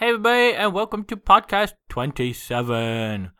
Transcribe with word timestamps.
Hey, 0.00 0.08
everybody, 0.08 0.54
and 0.54 0.72
welcome 0.72 1.04
to 1.04 1.16
podcast 1.18 1.74
27. 1.90 3.32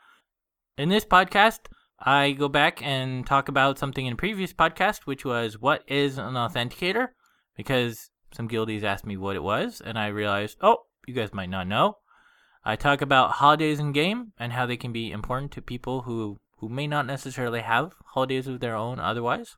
In 0.76 0.88
this 0.90 1.06
podcast, 1.06 1.60
I 1.98 2.32
go 2.32 2.50
back 2.50 2.82
and 2.82 3.26
talk 3.26 3.48
about 3.48 3.78
something 3.78 4.04
in 4.04 4.12
a 4.12 4.16
previous 4.16 4.52
podcast, 4.52 5.06
which 5.06 5.24
was 5.24 5.58
what 5.58 5.82
is 5.88 6.18
an 6.18 6.34
authenticator? 6.34 7.12
Because 7.56 8.10
some 8.34 8.46
guildies 8.46 8.84
asked 8.84 9.06
me 9.06 9.16
what 9.16 9.36
it 9.36 9.42
was, 9.42 9.80
and 9.82 9.98
I 9.98 10.08
realized, 10.08 10.58
oh, 10.60 10.82
you 11.06 11.14
guys 11.14 11.32
might 11.32 11.48
not 11.48 11.66
know. 11.66 11.96
I 12.62 12.76
talk 12.76 13.00
about 13.00 13.30
holidays 13.30 13.78
in 13.78 13.92
game 13.92 14.34
and 14.38 14.52
how 14.52 14.66
they 14.66 14.76
can 14.76 14.92
be 14.92 15.12
important 15.12 15.52
to 15.52 15.62
people 15.62 16.02
who, 16.02 16.40
who 16.58 16.68
may 16.68 16.86
not 16.86 17.06
necessarily 17.06 17.60
have 17.60 17.94
holidays 18.08 18.46
of 18.46 18.60
their 18.60 18.76
own 18.76 19.00
otherwise. 19.00 19.56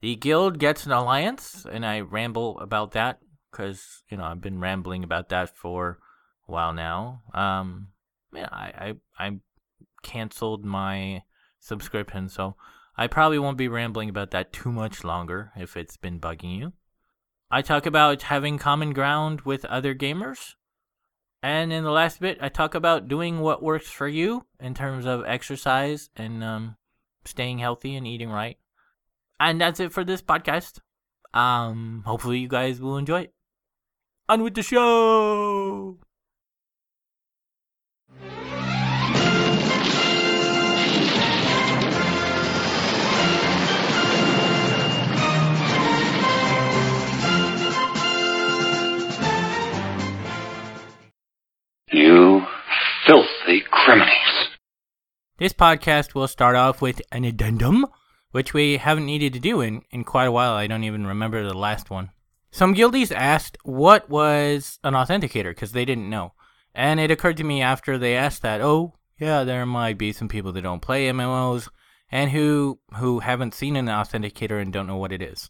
The 0.00 0.14
guild 0.14 0.60
gets 0.60 0.86
an 0.86 0.92
alliance, 0.92 1.66
and 1.68 1.84
I 1.84 1.98
ramble 1.98 2.60
about 2.60 2.92
that 2.92 3.18
because, 3.50 4.04
you 4.08 4.16
know, 4.16 4.22
I've 4.22 4.40
been 4.40 4.60
rambling 4.60 5.02
about 5.02 5.28
that 5.30 5.56
for 5.56 5.98
while 6.50 6.72
now. 6.72 7.22
Um, 7.34 7.88
yeah, 8.34 8.48
I, 8.50 8.94
I, 9.18 9.26
I 9.26 9.38
canceled 10.02 10.64
my 10.64 11.22
subscription, 11.58 12.28
so 12.28 12.56
I 12.96 13.06
probably 13.06 13.38
won't 13.38 13.56
be 13.56 13.68
rambling 13.68 14.08
about 14.08 14.30
that 14.32 14.52
too 14.52 14.70
much 14.70 15.04
longer 15.04 15.52
if 15.56 15.76
it's 15.76 15.96
been 15.96 16.20
bugging 16.20 16.56
you. 16.58 16.72
I 17.50 17.62
talk 17.62 17.86
about 17.86 18.22
having 18.22 18.58
common 18.58 18.92
ground 18.92 19.42
with 19.42 19.64
other 19.64 19.94
gamers. 19.94 20.54
And 21.42 21.72
in 21.72 21.84
the 21.84 21.90
last 21.90 22.20
bit, 22.20 22.38
I 22.40 22.48
talk 22.48 22.74
about 22.74 23.08
doing 23.08 23.40
what 23.40 23.62
works 23.62 23.90
for 23.90 24.06
you 24.06 24.44
in 24.60 24.74
terms 24.74 25.06
of 25.06 25.24
exercise 25.26 26.10
and 26.14 26.44
um, 26.44 26.76
staying 27.24 27.58
healthy 27.58 27.96
and 27.96 28.06
eating 28.06 28.30
right. 28.30 28.58
And 29.40 29.60
that's 29.60 29.80
it 29.80 29.92
for 29.92 30.04
this 30.04 30.20
podcast. 30.20 30.80
Um, 31.32 32.02
hopefully 32.04 32.38
you 32.38 32.48
guys 32.48 32.80
will 32.80 32.98
enjoy 32.98 33.22
it. 33.22 33.34
On 34.28 34.42
with 34.42 34.54
the 34.54 34.62
show. 34.62 35.98
Filthy 53.50 53.66
criminals. 53.70 54.48
This 55.38 55.52
podcast 55.52 56.14
will 56.14 56.28
start 56.28 56.54
off 56.54 56.80
with 56.80 57.00
an 57.10 57.24
addendum, 57.24 57.86
which 58.30 58.54
we 58.54 58.76
haven't 58.76 59.06
needed 59.06 59.32
to 59.32 59.40
do 59.40 59.60
in, 59.60 59.82
in 59.90 60.04
quite 60.04 60.26
a 60.26 60.32
while. 60.32 60.52
I 60.52 60.66
don't 60.66 60.84
even 60.84 61.06
remember 61.06 61.42
the 61.42 61.54
last 61.54 61.90
one. 61.90 62.10
Some 62.52 62.74
guildies 62.74 63.12
asked 63.12 63.56
what 63.62 64.08
was 64.10 64.78
an 64.84 64.94
authenticator 64.94 65.50
because 65.50 65.72
they 65.72 65.84
didn't 65.84 66.10
know. 66.10 66.32
And 66.74 67.00
it 67.00 67.10
occurred 67.10 67.36
to 67.38 67.44
me 67.44 67.62
after 67.62 67.98
they 67.98 68.16
asked 68.16 68.42
that, 68.42 68.60
oh, 68.60 68.94
yeah, 69.18 69.44
there 69.44 69.66
might 69.66 69.98
be 69.98 70.12
some 70.12 70.28
people 70.28 70.52
that 70.52 70.62
don't 70.62 70.82
play 70.82 71.08
MMOs 71.08 71.68
and 72.10 72.30
who 72.30 72.78
who 72.96 73.20
haven't 73.20 73.54
seen 73.54 73.76
an 73.76 73.86
authenticator 73.86 74.60
and 74.60 74.72
don't 74.72 74.86
know 74.86 74.96
what 74.96 75.12
it 75.12 75.22
is. 75.22 75.48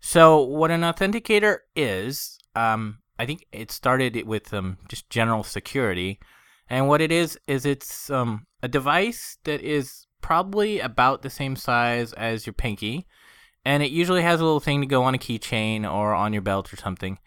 So, 0.00 0.42
what 0.42 0.70
an 0.70 0.82
authenticator 0.82 1.58
is, 1.74 2.38
um, 2.54 2.98
I 3.18 3.24
think 3.26 3.46
it 3.52 3.70
started 3.70 4.26
with 4.26 4.52
um, 4.52 4.78
just 4.88 5.08
general 5.08 5.42
security, 5.42 6.20
and 6.68 6.88
what 6.88 7.00
it 7.00 7.12
is 7.12 7.38
is 7.46 7.64
it's 7.64 8.10
um, 8.10 8.46
a 8.62 8.68
device 8.68 9.38
that 9.44 9.60
is 9.60 10.06
probably 10.20 10.80
about 10.80 11.22
the 11.22 11.30
same 11.30 11.56
size 11.56 12.12
as 12.14 12.46
your 12.46 12.52
pinky, 12.52 13.06
and 13.64 13.82
it 13.82 13.90
usually 13.90 14.22
has 14.22 14.40
a 14.40 14.44
little 14.44 14.60
thing 14.60 14.80
to 14.80 14.86
go 14.86 15.04
on 15.04 15.14
a 15.14 15.18
keychain 15.18 15.90
or 15.90 16.14
on 16.14 16.32
your 16.32 16.42
belt 16.42 16.72
or 16.72 16.76
something. 16.76 17.18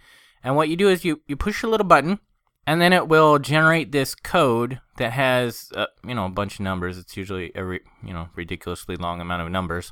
And 0.44 0.56
what 0.56 0.70
you 0.70 0.76
do 0.76 0.90
is 0.90 1.06
you 1.06 1.22
you 1.28 1.36
push 1.36 1.64
a 1.64 1.68
little 1.68 1.88
button, 1.88 2.20
and 2.68 2.82
then 2.82 2.94
it 2.94 3.08
will 3.08 3.40
generate 3.40 3.92
this 3.92 4.16
code 4.16 4.80
that 4.98 5.14
has 5.14 5.72
uh, 5.76 5.88
you 6.06 6.16
know 6.16 6.26
a 6.26 6.30
bunch 6.30 6.56
of 6.56 6.62
numbers. 6.62 6.98
It's 6.98 7.16
usually 7.18 7.52
a 7.56 7.64
re- 7.64 7.80
you 8.04 8.14
know 8.14 8.30
ridiculously 8.36 8.96
long 8.96 9.22
amount 9.22 9.42
of 9.42 9.52
numbers. 9.52 9.92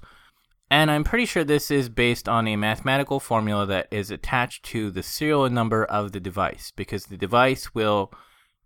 And 0.70 0.92
I'm 0.92 1.06
pretty 1.06 1.26
sure 1.26 1.46
this 1.46 1.72
is 1.72 1.88
based 1.88 2.28
on 2.28 2.46
a 2.46 2.58
mathematical 2.58 3.22
formula 3.22 3.66
that 3.68 3.88
is 3.90 4.12
attached 4.12 4.66
to 4.66 4.92
the 4.92 5.02
serial 5.02 5.50
number 5.50 5.86
of 5.86 6.12
the 6.12 6.20
device 6.20 6.74
because 6.76 7.06
the 7.06 7.16
device 7.16 7.74
will 7.74 8.12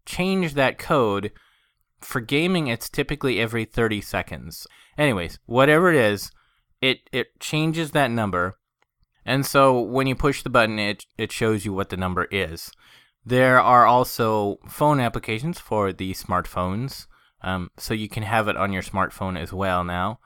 change 0.06 0.53
that 0.53 0.78
code. 0.78 1.31
For 2.00 2.19
gaming, 2.19 2.67
it's 2.67 2.89
typically 2.89 3.39
every 3.39 3.66
30 3.66 4.01
seconds. 4.01 4.67
Anyways, 4.97 5.39
whatever 5.45 5.89
it 5.89 5.95
is, 5.95 6.31
it, 6.81 7.01
it 7.12 7.39
changes 7.39 7.91
that 7.91 8.12
number. 8.12 8.57
And 9.25 9.45
so 9.45 9.79
when 9.79 10.07
you 10.07 10.16
push 10.16 10.41
the 10.41 10.50
button, 10.50 10.79
it, 10.79 11.06
it 11.17 11.31
shows 11.31 11.63
you 11.63 11.73
what 11.73 11.89
the 11.89 11.97
number 11.97 12.28
is. 12.31 12.72
There 13.23 13.62
are 13.62 13.85
also 13.85 14.57
phone 14.67 15.00
applications 15.00 15.59
for 15.59 15.94
the 15.94 16.13
smartphones, 16.13 17.06
um, 17.44 17.69
so 17.78 17.94
you 17.94 18.09
can 18.09 18.23
have 18.23 18.47
it 18.47 18.57
on 18.57 18.73
your 18.73 18.81
smartphone 18.81 19.39
as 19.39 19.53
well 19.53 19.83
now. 19.83 20.19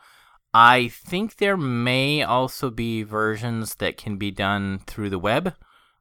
I 0.53 0.87
think 0.87 1.35
there 1.35 1.57
may 1.57 2.23
also 2.23 2.69
be 2.69 3.03
versions 3.03 3.75
that 3.75 3.97
can 3.97 4.15
be 4.15 4.31
done 4.31 4.79
through 4.87 5.09
the 5.09 5.19
web. 5.19 5.53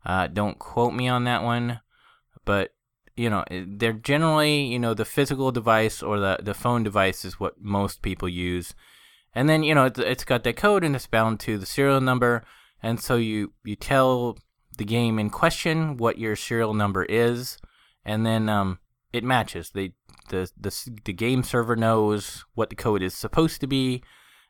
Uh, 0.07 0.29
don't 0.29 0.61
quote 0.61 0.95
me 0.95 1.09
on 1.09 1.25
that 1.25 1.43
one, 1.43 1.81
but 2.45 2.71
you 3.17 3.31
know 3.31 3.45
they're 3.51 3.93
generally 3.93 4.65
you 4.65 4.79
know 4.79 4.95
the 4.95 5.05
physical 5.05 5.53
device 5.53 6.03
or 6.03 6.19
the 6.19 6.39
the 6.43 6.55
phone 6.55 6.83
device 6.83 7.25
is 7.25 7.41
what 7.41 7.61
most 7.61 8.03
people 8.03 8.29
use, 8.29 8.75
and 9.35 9.49
then 9.49 9.63
you 9.63 9.75
know 9.75 9.87
it's, 9.87 9.99
it's 9.99 10.25
got 10.25 10.45
that 10.45 10.57
code 10.57 10.85
and 10.85 10.97
it's 10.97 11.07
bound 11.07 11.41
to 11.41 11.59
the 11.59 11.67
serial 11.67 12.01
number, 12.01 12.45
and 12.83 13.01
so 13.01 13.17
you 13.17 13.53
you 13.65 13.77
tell 13.77 14.39
the 14.77 14.85
game 14.85 15.19
in 15.19 15.31
question 15.31 15.97
what 15.97 16.19
your 16.19 16.35
serial 16.35 16.75
number 16.75 17.05
is, 17.05 17.59
and 18.05 18.27
then 18.27 18.49
um, 18.49 18.79
it 19.13 19.25
matches. 19.25 19.71
They 19.71 19.93
the 20.29 20.51
the 20.59 21.01
the 21.05 21.13
game 21.13 21.43
server 21.43 21.77
knows 21.77 22.45
what 22.55 22.71
the 22.71 22.77
code 22.77 23.03
is 23.03 23.15
supposed 23.15 23.61
to 23.61 23.67
be 23.67 24.03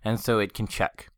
and 0.05 0.21
so 0.21 0.39
it 0.39 0.53
can 0.53 0.67
check. 0.67 1.09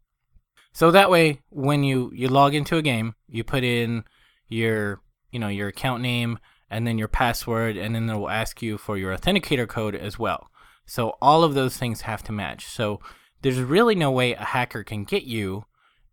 So 0.73 0.91
that 0.91 1.11
way, 1.11 1.41
when 1.49 1.83
you, 1.85 2.11
you 2.15 2.29
log 2.29 2.55
into 2.55 2.77
a 2.77 2.83
game, 2.83 3.15
you 3.29 3.43
put 3.43 3.65
in 3.65 4.05
your 4.49 5.01
you 5.33 5.41
know 5.41 5.49
your 5.49 5.69
account 5.69 6.03
name 6.03 6.39
and 6.71 6.87
then 6.87 6.99
your 6.99 7.09
password, 7.09 7.77
and 7.77 7.94
then 7.94 8.09
it 8.09 8.16
will 8.16 8.31
ask 8.31 8.62
you 8.62 8.78
for 8.78 8.97
your 8.97 9.16
authenticator 9.16 9.69
code 9.69 9.94
as 9.94 10.19
well. 10.19 10.50
So 10.84 11.16
all 11.21 11.44
of 11.44 11.54
those 11.54 11.77
things 11.77 12.03
have 12.03 12.22
to 12.25 12.32
match. 12.32 12.66
So 12.66 13.00
there's 13.43 13.60
really 13.60 13.94
no 13.94 14.10
way 14.10 14.34
a 14.34 14.44
hacker 14.44 14.84
can 14.84 15.05
get 15.05 15.25
you, 15.25 15.65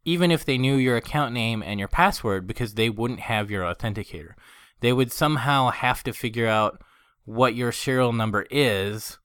even 0.06 0.32
if 0.32 0.46
they 0.46 0.58
knew 0.58 0.76
your 0.76 0.98
account 0.98 1.34
name 1.34 1.64
and 1.64 1.80
your 1.80 1.88
password, 1.88 2.48
because 2.48 2.74
they 2.74 2.90
wouldn't 2.90 3.22
have 3.22 3.52
your 3.52 3.64
authenticator. 3.64 4.34
They 4.82 4.94
would 4.94 5.12
somehow 5.12 5.70
have 5.70 6.04
to 6.04 6.14
figure 6.14 6.48
out 6.48 6.82
what 7.26 7.56
your 7.56 7.72
serial 7.72 8.12
number 8.12 8.46
is, 8.52 9.18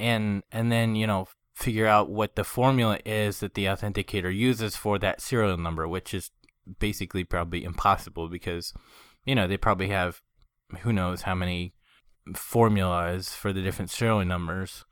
and 0.00 0.42
and 0.50 0.72
then 0.72 0.94
you 0.94 1.06
know 1.06 1.28
figure 1.56 1.86
out 1.86 2.10
what 2.10 2.36
the 2.36 2.44
formula 2.44 2.98
is 3.06 3.40
that 3.40 3.54
the 3.54 3.64
authenticator 3.64 4.34
uses 4.34 4.76
for 4.76 4.98
that 4.98 5.22
serial 5.22 5.56
number, 5.56 5.88
which 5.88 6.12
is 6.12 6.30
basically 6.78 7.24
probably 7.24 7.64
impossible 7.64 8.28
because, 8.28 8.74
you 9.24 9.34
know, 9.34 9.46
they 9.46 9.56
probably 9.56 9.88
have 9.88 10.20
who 10.80 10.92
knows 10.92 11.22
how 11.22 11.34
many 11.34 11.72
formulas 12.34 13.34
for 13.34 13.52
the 13.52 13.62
different 13.62 13.90
serial 13.90 14.24
numbers. 14.24 14.84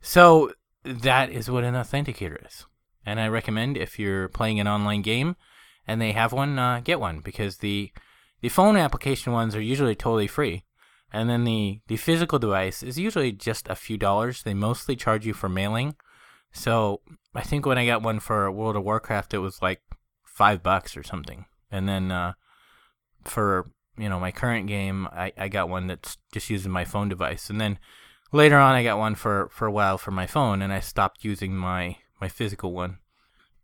So 0.00 0.52
that 0.84 1.30
is 1.30 1.50
what 1.50 1.64
an 1.64 1.74
authenticator 1.74 2.44
is. 2.46 2.66
And 3.06 3.20
I 3.20 3.28
recommend 3.28 3.76
if 3.76 3.98
you're 3.98 4.28
playing 4.28 4.60
an 4.60 4.68
online 4.68 5.02
game 5.02 5.36
and 5.86 6.00
they 6.00 6.12
have 6.12 6.32
one, 6.32 6.58
uh, 6.58 6.80
get 6.82 7.00
one 7.00 7.20
because 7.20 7.58
the 7.58 7.92
the 8.40 8.48
phone 8.48 8.76
application 8.76 9.32
ones 9.32 9.54
are 9.54 9.60
usually 9.60 9.94
totally 9.94 10.26
free. 10.26 10.64
And 11.12 11.30
then 11.30 11.44
the, 11.44 11.80
the 11.86 11.96
physical 11.96 12.38
device 12.38 12.82
is 12.82 12.98
usually 12.98 13.30
just 13.30 13.68
a 13.68 13.76
few 13.76 13.96
dollars. 13.96 14.42
They 14.42 14.54
mostly 14.54 14.96
charge 14.96 15.24
you 15.24 15.32
for 15.32 15.48
mailing. 15.48 15.94
So 16.52 17.02
I 17.34 17.42
think 17.42 17.64
when 17.64 17.78
I 17.78 17.86
got 17.86 18.02
one 18.02 18.18
for 18.18 18.50
World 18.50 18.76
of 18.76 18.82
Warcraft, 18.82 19.32
it 19.32 19.38
was 19.38 19.62
like 19.62 19.80
five 20.24 20.62
bucks 20.62 20.96
or 20.96 21.02
something. 21.02 21.46
And 21.70 21.88
then 21.88 22.10
uh, 22.10 22.32
for 23.24 23.70
you 23.96 24.08
know 24.08 24.18
my 24.20 24.32
current 24.32 24.66
game, 24.66 25.06
I, 25.12 25.32
I 25.36 25.48
got 25.48 25.68
one 25.68 25.86
that's 25.86 26.18
just 26.32 26.50
using 26.50 26.72
my 26.72 26.84
phone 26.84 27.08
device. 27.08 27.50
And 27.50 27.60
then 27.60 27.78
later 28.32 28.58
on, 28.58 28.74
I 28.74 28.82
got 28.82 28.98
one 28.98 29.14
for, 29.14 29.48
for 29.52 29.66
a 29.66 29.72
while 29.72 29.98
for 29.98 30.10
my 30.10 30.26
phone, 30.26 30.62
and 30.62 30.72
I 30.72 30.80
stopped 30.80 31.24
using 31.24 31.56
my 31.56 31.96
my 32.20 32.28
physical 32.28 32.72
one. 32.72 32.98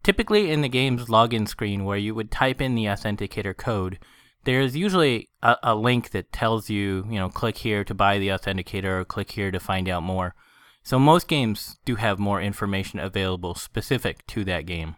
Typically, 0.03 0.51
in 0.51 0.61
the 0.61 0.69
game's 0.69 1.07
login 1.07 1.47
screen 1.49 1.85
where 1.85 1.99
you 1.99 2.15
would 2.15 2.31
type 2.31 2.61
in 2.61 2.75
the 2.75 2.85
authenticator 2.85 3.57
code, 3.57 3.99
there's 4.45 4.77
usually 4.77 5.29
a, 5.43 5.57
a, 5.63 5.75
link 5.75 6.11
that 6.11 6.33
tells 6.33 6.71
you, 6.71 7.05
you 7.11 7.19
know, 7.19 7.29
click 7.29 7.59
here 7.59 7.85
to 7.85 7.95
buy 7.95 8.19
the 8.19 8.29
authenticator 8.29 9.01
or 9.01 9.05
click 9.05 9.33
here 9.33 9.51
to 9.51 9.61
find 9.61 9.89
out 9.89 10.03
more. 10.03 10.35
So 10.83 10.99
most 10.99 11.29
games 11.29 11.79
do 11.85 11.97
have 11.97 12.19
more 12.19 12.41
information 12.41 12.99
available 12.99 13.55
specific 13.55 14.27
to 14.29 14.45
that 14.45 14.65
game. 14.65 14.97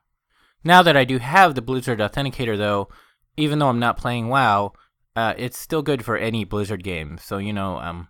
Now 0.63 0.83
that 0.83 0.97
I 0.97 1.05
do 1.05 1.19
have 1.19 1.55
the 1.55 1.63
Blizzard 1.63 1.99
Authenticator, 1.99 2.57
though, 2.57 2.89
even 3.37 3.59
though 3.59 3.69
I'm 3.69 3.81
not 3.81 3.97
playing 3.97 4.29
WoW, 4.29 4.73
uh, 5.17 5.35
it's 5.37 5.59
still 5.59 5.83
good 5.83 6.05
for 6.05 6.17
any 6.17 6.45
Blizzard 6.45 6.83
game. 6.85 7.19
So 7.19 7.39
you 7.39 7.53
know, 7.53 7.79
um, 7.79 8.09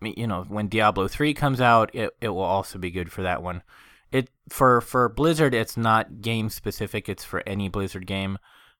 you 0.00 0.26
know, 0.26 0.44
when 0.48 0.68
Diablo 0.68 1.08
three 1.08 1.34
comes 1.34 1.60
out, 1.60 1.94
it 1.94 2.10
it 2.20 2.28
will 2.28 2.40
also 2.40 2.78
be 2.78 2.90
good 2.90 3.10
for 3.10 3.22
that 3.22 3.42
one. 3.42 3.62
It 4.10 4.30
for 4.48 4.80
for 4.80 5.08
Blizzard, 5.08 5.54
it's 5.54 5.76
not 5.76 6.20
game 6.20 6.48
specific. 6.50 7.08
It's 7.08 7.24
for 7.24 7.42
any 7.46 7.68
Blizzard 7.68 8.06
game 8.06 8.38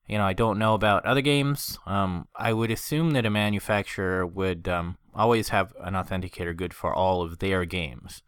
You 0.09 0.17
know, 0.17 0.25
I 0.25 0.33
don't 0.33 0.57
know 0.57 0.73
about 0.73 1.05
other 1.05 1.21
games. 1.21 1.77
Um, 1.85 2.27
I 2.35 2.51
would 2.51 2.71
assume 2.71 3.11
that 3.11 3.27
a 3.27 3.29
manufacturer 3.29 4.25
would 4.25 4.67
um, 4.67 4.97
always 5.13 5.49
have 5.49 5.71
an 5.79 5.93
authenticator 5.93 6.57
good 6.57 6.73
for 6.73 6.91
all 6.91 7.21
of 7.21 7.37
their 7.37 7.63
games. 7.63 8.23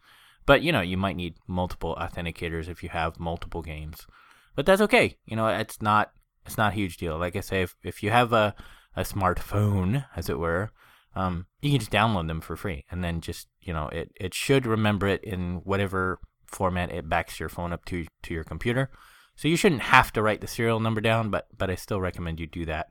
But, 0.46 0.62
you 0.62 0.70
know, 0.70 0.80
you 0.80 0.96
might 0.96 1.16
need 1.16 1.34
multiple 1.48 1.96
authenticators 2.00 2.68
if 2.68 2.84
you 2.84 2.88
have 2.90 3.18
multiple 3.18 3.62
games. 3.62 4.06
But 4.54 4.64
that's 4.64 4.80
okay. 4.82 5.16
You 5.26 5.34
know, 5.34 5.48
it's 5.48 5.82
not 5.82 6.12
it's 6.46 6.56
not 6.56 6.72
a 6.72 6.76
huge 6.76 6.98
deal. 6.98 7.18
Like 7.18 7.34
I 7.34 7.40
say, 7.40 7.62
if, 7.62 7.74
if 7.82 8.00
you 8.02 8.10
have 8.10 8.32
a, 8.32 8.54
a 8.96 9.02
smartphone, 9.02 10.04
as 10.16 10.28
it 10.28 10.38
were, 10.38 10.70
um, 11.14 11.46
you 11.60 11.70
can 11.70 11.80
just 11.80 11.92
download 11.92 12.28
them 12.28 12.40
for 12.40 12.56
free. 12.56 12.84
And 12.90 13.02
then 13.02 13.20
just, 13.20 13.48
you 13.60 13.72
know, 13.72 13.88
it, 13.88 14.12
it 14.16 14.34
should 14.34 14.66
remember 14.66 15.06
it 15.06 15.22
in 15.24 15.60
whatever 15.64 16.18
format 16.46 16.92
it 16.92 17.08
backs 17.08 17.40
your 17.40 17.48
phone 17.48 17.72
up 17.72 17.84
to 17.86 18.06
to 18.22 18.34
your 18.34 18.44
computer. 18.44 18.90
So 19.34 19.48
you 19.48 19.56
shouldn't 19.56 19.82
have 19.82 20.12
to 20.12 20.22
write 20.22 20.40
the 20.40 20.46
serial 20.46 20.80
number 20.80 21.00
down, 21.00 21.30
but 21.30 21.46
but 21.56 21.70
I 21.70 21.74
still 21.74 22.00
recommend 22.00 22.40
you 22.40 22.46
do 22.46 22.64
that 22.66 22.88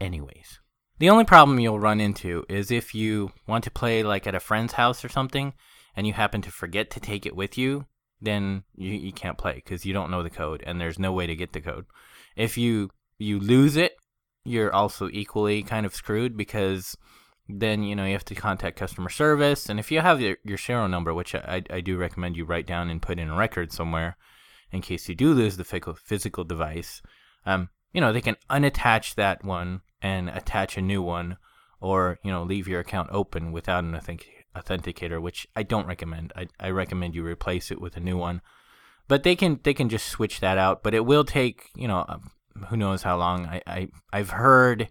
anyways. 0.00 0.60
The 0.98 1.10
only 1.10 1.24
problem 1.24 1.58
you'll 1.58 1.80
run 1.80 2.00
into 2.00 2.44
is 2.48 2.70
if 2.70 2.94
you 2.94 3.32
want 3.46 3.64
to 3.64 3.70
play 3.70 4.02
like 4.02 4.26
at 4.26 4.34
a 4.34 4.40
friend's 4.40 4.74
house 4.74 5.04
or 5.04 5.08
something 5.08 5.54
and 5.96 6.06
you 6.06 6.12
happen 6.12 6.42
to 6.42 6.50
forget 6.50 6.90
to 6.90 7.00
take 7.00 7.24
it 7.24 7.34
with 7.34 7.56
you, 7.56 7.86
then 8.20 8.64
you, 8.76 8.92
you 8.92 9.12
can't 9.12 9.38
play 9.38 9.54
because 9.54 9.86
you 9.86 9.92
don't 9.92 10.10
know 10.10 10.22
the 10.22 10.30
code 10.30 10.62
and 10.66 10.80
there's 10.80 10.98
no 10.98 11.12
way 11.12 11.26
to 11.26 11.34
get 11.34 11.52
the 11.52 11.60
code. 11.60 11.86
If 12.36 12.58
you 12.58 12.90
you 13.18 13.38
lose 13.38 13.76
it, 13.76 13.92
you're 14.44 14.74
also 14.74 15.08
equally 15.12 15.62
kind 15.62 15.86
of 15.86 15.94
screwed 15.94 16.36
because 16.36 16.96
then 17.48 17.82
you 17.82 17.96
know 17.96 18.04
you 18.04 18.12
have 18.12 18.24
to 18.24 18.34
contact 18.34 18.78
customer 18.78 19.10
service. 19.10 19.68
And 19.68 19.80
if 19.80 19.90
you 19.90 20.00
have 20.00 20.20
your, 20.20 20.36
your 20.44 20.58
serial 20.58 20.88
number 20.88 21.12
which 21.12 21.34
I, 21.34 21.62
I 21.70 21.80
do 21.80 21.96
recommend 21.96 22.36
you 22.36 22.44
write 22.44 22.66
down 22.66 22.90
and 22.90 23.02
put 23.02 23.18
in 23.18 23.28
a 23.28 23.36
record 23.36 23.72
somewhere 23.72 24.16
in 24.72 24.80
case 24.82 25.08
you 25.08 25.14
do 25.14 25.34
lose 25.34 25.56
the 25.56 25.96
physical 26.04 26.44
device 26.44 27.02
um, 27.46 27.68
you 27.92 28.00
know 28.00 28.12
they 28.12 28.20
can 28.20 28.36
unattach 28.48 29.14
that 29.14 29.44
one 29.44 29.80
and 30.02 30.28
attach 30.28 30.76
a 30.76 30.82
new 30.82 31.02
one 31.02 31.36
or 31.80 32.18
you 32.22 32.30
know 32.30 32.42
leave 32.42 32.68
your 32.68 32.80
account 32.80 33.08
open 33.10 33.52
without 33.52 33.84
an 33.84 33.98
authenticator 34.56 35.20
which 35.20 35.46
i 35.56 35.62
don't 35.62 35.86
recommend. 35.86 36.32
I, 36.36 36.46
I 36.58 36.70
recommend 36.70 37.14
you 37.14 37.24
replace 37.24 37.70
it 37.70 37.80
with 37.80 37.96
a 37.96 38.00
new 38.00 38.16
one. 38.16 38.40
But 39.08 39.24
they 39.24 39.34
can 39.34 39.58
they 39.64 39.74
can 39.74 39.88
just 39.88 40.06
switch 40.06 40.38
that 40.38 40.56
out. 40.56 40.84
But 40.84 40.94
it 40.94 41.04
will 41.04 41.24
take 41.24 41.70
you 41.74 41.88
know 41.88 42.04
um, 42.08 42.30
who 42.68 42.76
knows 42.76 43.02
how 43.02 43.16
long 43.16 43.46
I, 43.46 43.62
I 43.66 43.88
i've 44.12 44.30
heard 44.30 44.88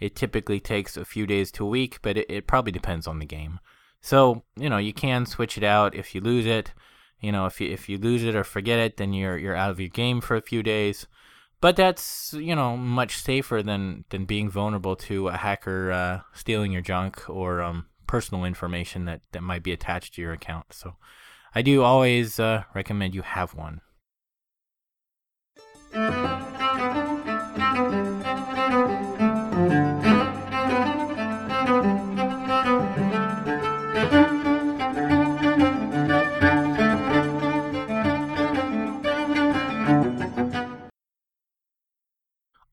it 0.00 0.16
typically 0.16 0.58
takes 0.60 0.96
a 0.96 1.04
few 1.04 1.26
days 1.26 1.52
to 1.52 1.64
a 1.64 1.68
week, 1.68 1.98
but 2.02 2.16
it, 2.16 2.26
it 2.30 2.46
probably 2.46 2.72
depends 2.72 3.06
on 3.06 3.18
the 3.18 3.26
game. 3.26 3.60
So, 4.00 4.42
you 4.56 4.70
know, 4.70 4.78
you 4.78 4.94
can 4.94 5.26
switch 5.26 5.58
it 5.58 5.64
out 5.64 5.94
if 5.94 6.14
you 6.14 6.22
lose 6.22 6.46
it. 6.46 6.72
You 7.20 7.32
know, 7.32 7.44
if 7.44 7.60
you 7.60 7.70
if 7.70 7.86
you 7.88 7.98
lose 7.98 8.24
it 8.24 8.34
or 8.34 8.44
forget 8.44 8.78
it, 8.78 8.96
then 8.96 9.12
you're 9.12 9.36
you're 9.36 9.54
out 9.54 9.70
of 9.70 9.78
your 9.78 9.90
game 9.90 10.22
for 10.22 10.36
a 10.36 10.42
few 10.42 10.62
days. 10.62 11.06
But 11.60 11.76
that's 11.76 12.32
you 12.32 12.56
know 12.56 12.78
much 12.78 13.18
safer 13.18 13.62
than 13.62 14.06
than 14.08 14.24
being 14.24 14.48
vulnerable 14.48 14.96
to 14.96 15.28
a 15.28 15.36
hacker 15.36 15.92
uh, 15.92 16.20
stealing 16.32 16.72
your 16.72 16.80
junk 16.80 17.28
or 17.28 17.60
um, 17.60 17.86
personal 18.06 18.46
information 18.46 19.04
that 19.04 19.20
that 19.32 19.42
might 19.42 19.62
be 19.62 19.72
attached 19.72 20.14
to 20.14 20.22
your 20.22 20.32
account. 20.32 20.72
So, 20.72 20.96
I 21.54 21.60
do 21.60 21.82
always 21.82 22.40
uh, 22.40 22.64
recommend 22.74 23.14
you 23.14 23.20
have 23.20 23.54
one. 23.54 23.82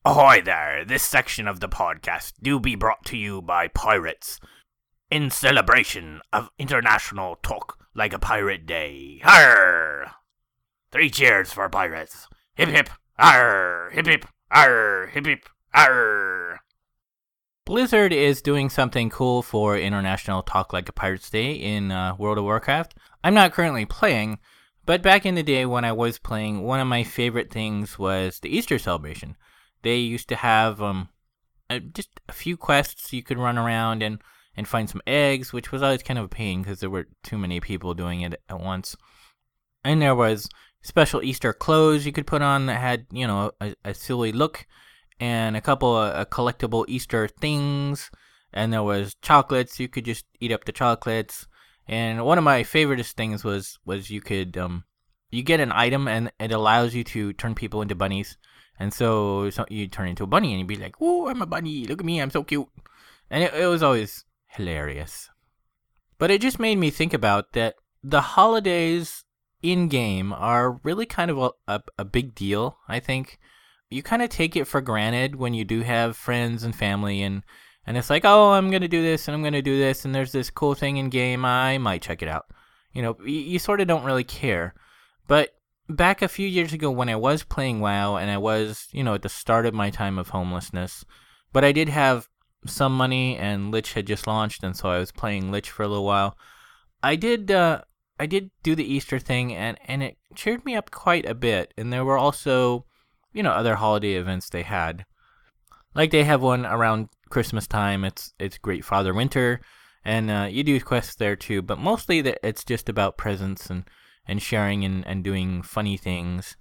Ahoy 0.07 0.41
there! 0.41 0.85
This 0.85 1.03
section 1.03 1.49
of 1.49 1.59
the 1.59 1.67
podcast 1.67 2.35
do 2.41 2.61
be 2.61 2.75
brought 2.75 3.03
to 3.07 3.17
you 3.17 3.41
by 3.41 3.67
pirates 3.67 4.39
in 5.11 5.29
celebration 5.29 6.21
of 6.31 6.49
International 6.57 7.35
Talk 7.43 7.77
Like 7.93 8.13
a 8.13 8.17
Pirate 8.17 8.65
Day. 8.65 9.19
Arr! 9.25 10.13
Three 10.93 11.09
cheers 11.09 11.51
for 11.51 11.67
pirates. 11.67 12.29
Hip 12.55 12.69
hip, 12.69 12.89
arr! 13.19 13.89
Hip 13.91 14.05
hip, 14.05 14.25
arr! 14.49 15.07
Hip 15.07 15.25
hip, 15.25 15.49
arr! 15.73 16.61
Blizzard 17.65 18.13
is 18.13 18.41
doing 18.41 18.69
something 18.69 19.09
cool 19.09 19.41
for 19.41 19.77
International 19.77 20.41
Talk 20.41 20.71
Like 20.71 20.87
a 20.87 20.93
Pirates 20.93 21.29
Day 21.29 21.51
in 21.51 21.91
uh, 21.91 22.15
World 22.17 22.37
of 22.37 22.45
Warcraft. 22.45 22.95
I'm 23.25 23.33
not 23.33 23.51
currently 23.51 23.83
playing, 23.85 24.39
but 24.85 25.01
back 25.01 25.25
in 25.25 25.35
the 25.35 25.43
day 25.43 25.65
when 25.65 25.83
I 25.83 25.91
was 25.91 26.17
playing, 26.17 26.63
one 26.63 26.79
of 26.79 26.87
my 26.87 27.03
favorite 27.03 27.51
things 27.51 27.99
was 27.99 28.39
the 28.39 28.57
Easter 28.57 28.79
celebration 28.79 29.35
they 29.83 29.97
used 29.97 30.29
to 30.29 30.35
have 30.35 30.81
um 30.81 31.09
just 31.93 32.09
a 32.29 32.33
few 32.33 32.57
quests 32.57 33.11
you 33.13 33.23
could 33.23 33.37
run 33.37 33.57
around 33.57 34.01
and 34.01 34.21
and 34.55 34.67
find 34.67 34.89
some 34.89 35.01
eggs, 35.05 35.53
which 35.53 35.71
was 35.71 35.83
always 35.83 36.01
kind 36.01 36.17
of 36.17 36.25
a 36.25 36.29
pain 36.29 36.61
because 36.61 36.79
there 36.79 36.89
were 36.89 37.07
too 37.23 37.37
many 37.37 37.59
people 37.59 37.93
doing 37.93 38.21
it 38.21 38.41
at 38.49 38.59
once. 38.59 38.95
And 39.83 40.01
there 40.01 40.15
was 40.15 40.49
special 40.81 41.21
Easter 41.21 41.53
clothes 41.53 42.05
you 42.05 42.11
could 42.11 42.25
put 42.25 42.41
on 42.41 42.65
that 42.65 42.79
had 42.79 43.05
you 43.11 43.27
know 43.27 43.51
a, 43.61 43.75
a 43.85 43.93
silly 43.93 44.31
look, 44.31 44.65
and 45.19 45.55
a 45.55 45.61
couple 45.61 45.95
of 45.95 46.29
collectible 46.29 46.85
Easter 46.87 47.27
things. 47.27 48.09
And 48.53 48.73
there 48.73 48.83
was 48.83 49.15
chocolates 49.21 49.79
you 49.79 49.87
could 49.87 50.05
just 50.05 50.25
eat 50.39 50.51
up 50.51 50.65
the 50.65 50.71
chocolates. 50.71 51.47
And 51.87 52.25
one 52.25 52.37
of 52.37 52.43
my 52.43 52.63
favorite 52.63 53.05
things 53.05 53.43
was 53.43 53.77
was 53.85 54.09
you 54.09 54.21
could 54.21 54.57
um 54.57 54.83
you 55.29 55.43
get 55.43 55.59
an 55.59 55.71
item 55.71 56.07
and 56.07 56.31
it 56.39 56.51
allows 56.51 56.95
you 56.95 57.03
to 57.03 57.33
turn 57.33 57.55
people 57.55 57.81
into 57.81 57.95
bunnies. 57.95 58.37
And 58.79 58.93
so, 58.93 59.49
so 59.49 59.65
you 59.69 59.87
turn 59.87 60.09
into 60.09 60.23
a 60.23 60.27
bunny 60.27 60.51
and 60.51 60.59
you'd 60.59 60.67
be 60.67 60.75
like, 60.75 60.95
"Oh, 61.01 61.27
I'm 61.27 61.41
a 61.41 61.45
bunny! 61.47 61.85
Look 61.85 61.99
at 61.99 62.05
me, 62.05 62.21
I'm 62.21 62.29
so 62.29 62.43
cute!" 62.43 62.67
And 63.29 63.43
it, 63.43 63.53
it 63.53 63.67
was 63.67 63.83
always 63.83 64.25
hilarious. 64.47 65.29
But 66.17 66.31
it 66.31 66.41
just 66.41 66.59
made 66.59 66.77
me 66.77 66.89
think 66.89 67.13
about 67.13 67.53
that 67.53 67.75
the 68.03 68.21
holidays 68.21 69.23
in 69.61 69.87
game 69.87 70.33
are 70.33 70.79
really 70.83 71.05
kind 71.05 71.31
of 71.31 71.37
a, 71.37 71.51
a, 71.67 71.81
a 71.97 72.05
big 72.05 72.35
deal. 72.35 72.77
I 72.87 72.99
think 72.99 73.39
you 73.89 74.03
kind 74.03 74.21
of 74.21 74.29
take 74.29 74.55
it 74.55 74.65
for 74.65 74.81
granted 74.81 75.35
when 75.35 75.53
you 75.53 75.65
do 75.65 75.81
have 75.81 76.17
friends 76.17 76.63
and 76.63 76.75
family 76.75 77.21
and 77.21 77.43
and 77.85 77.95
it's 77.95 78.09
like, 78.09 78.25
oh, 78.25 78.51
I'm 78.51 78.69
gonna 78.69 78.89
do 78.89 79.01
this 79.01 79.27
and 79.27 79.35
I'm 79.35 79.43
gonna 79.43 79.61
do 79.61 79.77
this 79.77 80.03
and 80.03 80.13
there's 80.13 80.33
this 80.33 80.49
cool 80.49 80.75
thing 80.75 80.97
in 80.97 81.09
game. 81.09 81.45
I 81.45 81.77
might 81.77 82.01
check 82.01 82.21
it 82.21 82.27
out. 82.27 82.45
You 82.93 83.01
know, 83.01 83.17
you, 83.23 83.39
you 83.39 83.59
sort 83.59 83.79
of 83.79 83.87
don't 83.87 84.03
really 84.03 84.25
care. 84.25 84.73
But 85.27 85.56
back 85.89 86.21
a 86.21 86.27
few 86.27 86.47
years 86.47 86.73
ago 86.73 86.91
when 86.91 87.09
I 87.09 87.15
was 87.15 87.43
playing 87.43 87.79
WoW 87.79 88.17
and 88.17 88.29
I 88.29 88.37
was, 88.37 88.87
you 88.91 89.03
know, 89.03 89.13
at 89.13 89.21
the 89.21 89.29
start 89.29 89.65
of 89.65 89.73
my 89.73 89.89
time 89.89 90.17
of 90.17 90.29
homelessness, 90.29 91.05
but 91.53 91.63
I 91.63 91.71
did 91.71 91.89
have 91.89 92.27
some 92.65 92.95
money 92.95 93.37
and 93.37 93.71
Lich 93.71 93.93
had 93.93 94.07
just 94.07 94.27
launched 94.27 94.63
and 94.63 94.75
so 94.75 94.89
I 94.89 94.99
was 94.99 95.11
playing 95.11 95.51
Lich 95.51 95.69
for 95.69 95.83
a 95.83 95.87
little 95.87 96.05
while. 96.05 96.37
I 97.01 97.15
did 97.15 97.51
uh 97.51 97.81
I 98.19 98.25
did 98.25 98.49
do 98.63 98.75
the 98.75 98.91
Easter 98.91 99.19
thing 99.19 99.53
and 99.53 99.77
and 99.85 100.03
it 100.03 100.17
cheered 100.35 100.65
me 100.65 100.75
up 100.75 100.91
quite 100.91 101.25
a 101.25 101.35
bit 101.35 101.73
and 101.77 101.93
there 101.93 102.05
were 102.05 102.17
also, 102.17 102.85
you 103.33 103.43
know, 103.43 103.51
other 103.51 103.75
holiday 103.75 104.13
events 104.13 104.49
they 104.49 104.63
had. 104.63 105.05
Like 105.95 106.11
they 106.11 106.25
have 106.25 106.41
one 106.41 106.65
around 106.65 107.09
Christmas 107.29 107.67
time. 107.67 108.03
It's 108.03 108.33
it's 108.39 108.57
Great 108.57 108.83
Father 108.83 109.13
Winter 109.13 109.61
and 110.03 110.29
uh, 110.31 110.47
you 110.49 110.63
do 110.63 110.79
quests 110.81 111.15
there 111.15 111.35
too, 111.35 111.61
but 111.61 111.79
mostly 111.79 112.19
it's 112.19 112.63
just 112.63 112.89
about 112.89 113.17
presents 113.17 113.69
and 113.69 113.83
and 114.27 114.41
sharing 114.41 114.83
and, 114.83 115.05
and 115.07 115.23
doing 115.23 115.61
funny 115.61 115.97
things. 115.97 116.55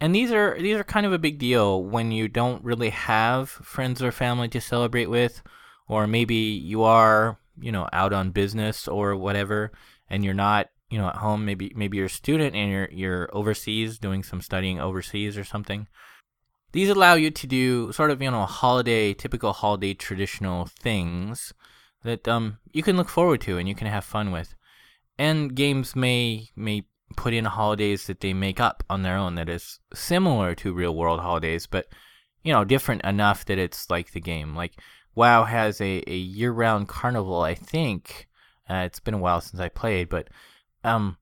And 0.00 0.14
these 0.14 0.32
are 0.32 0.56
these 0.60 0.76
are 0.76 0.84
kind 0.84 1.06
of 1.06 1.12
a 1.12 1.18
big 1.18 1.38
deal 1.38 1.82
when 1.82 2.10
you 2.10 2.28
don't 2.28 2.64
really 2.64 2.90
have 2.90 3.48
friends 3.48 4.02
or 4.02 4.12
family 4.12 4.48
to 4.48 4.60
celebrate 4.60 5.06
with, 5.06 5.42
or 5.88 6.06
maybe 6.06 6.34
you 6.34 6.82
are, 6.82 7.38
you 7.60 7.70
know, 7.70 7.88
out 7.92 8.12
on 8.12 8.30
business 8.30 8.88
or 8.88 9.16
whatever, 9.16 9.72
and 10.10 10.24
you're 10.24 10.34
not, 10.34 10.70
you 10.90 10.98
know, 10.98 11.08
at 11.08 11.16
home. 11.16 11.44
Maybe 11.44 11.72
maybe 11.76 11.96
you're 11.96 12.06
a 12.06 12.10
student 12.10 12.56
and 12.56 12.70
you're 12.70 12.88
you're 12.90 13.30
overseas 13.32 13.98
doing 13.98 14.22
some 14.22 14.40
studying 14.40 14.80
overseas 14.80 15.38
or 15.38 15.44
something. 15.44 15.86
These 16.72 16.88
allow 16.88 17.14
you 17.14 17.30
to 17.30 17.46
do 17.46 17.92
sort 17.92 18.10
of 18.10 18.20
you 18.20 18.30
know 18.32 18.44
holiday 18.46 19.14
typical 19.14 19.52
holiday 19.52 19.94
traditional 19.94 20.66
things 20.66 21.52
that 22.02 22.26
um 22.26 22.58
you 22.72 22.82
can 22.82 22.96
look 22.96 23.08
forward 23.08 23.40
to 23.42 23.58
and 23.58 23.68
you 23.68 23.76
can 23.76 23.86
have 23.86 24.04
fun 24.04 24.32
with. 24.32 24.56
And 25.16 25.54
games 25.54 25.94
may 25.94 26.48
may 26.56 26.84
put 27.16 27.34
in 27.34 27.44
holidays 27.44 28.06
that 28.06 28.20
they 28.20 28.32
make 28.32 28.60
up 28.60 28.82
on 28.90 29.02
their 29.02 29.16
own 29.16 29.34
that 29.36 29.48
is 29.48 29.78
similar 29.92 30.54
to 30.56 30.72
real 30.72 30.94
world 30.94 31.20
holidays, 31.20 31.66
but 31.66 31.86
you 32.42 32.52
know, 32.52 32.64
different 32.64 33.02
enough 33.04 33.44
that 33.46 33.58
it's 33.58 33.90
like 33.90 34.12
the 34.12 34.20
game. 34.20 34.54
Like 34.54 34.78
WoW 35.14 35.44
has 35.44 35.80
a, 35.80 36.02
a 36.06 36.16
year 36.16 36.52
round 36.52 36.88
carnival, 36.88 37.40
I 37.40 37.54
think. 37.54 38.28
Uh, 38.68 38.82
it's 38.86 39.00
been 39.00 39.14
a 39.14 39.18
while 39.18 39.40
since 39.40 39.60
I 39.60 39.68
played, 39.68 40.08
but 40.08 40.28
um, 40.82 41.16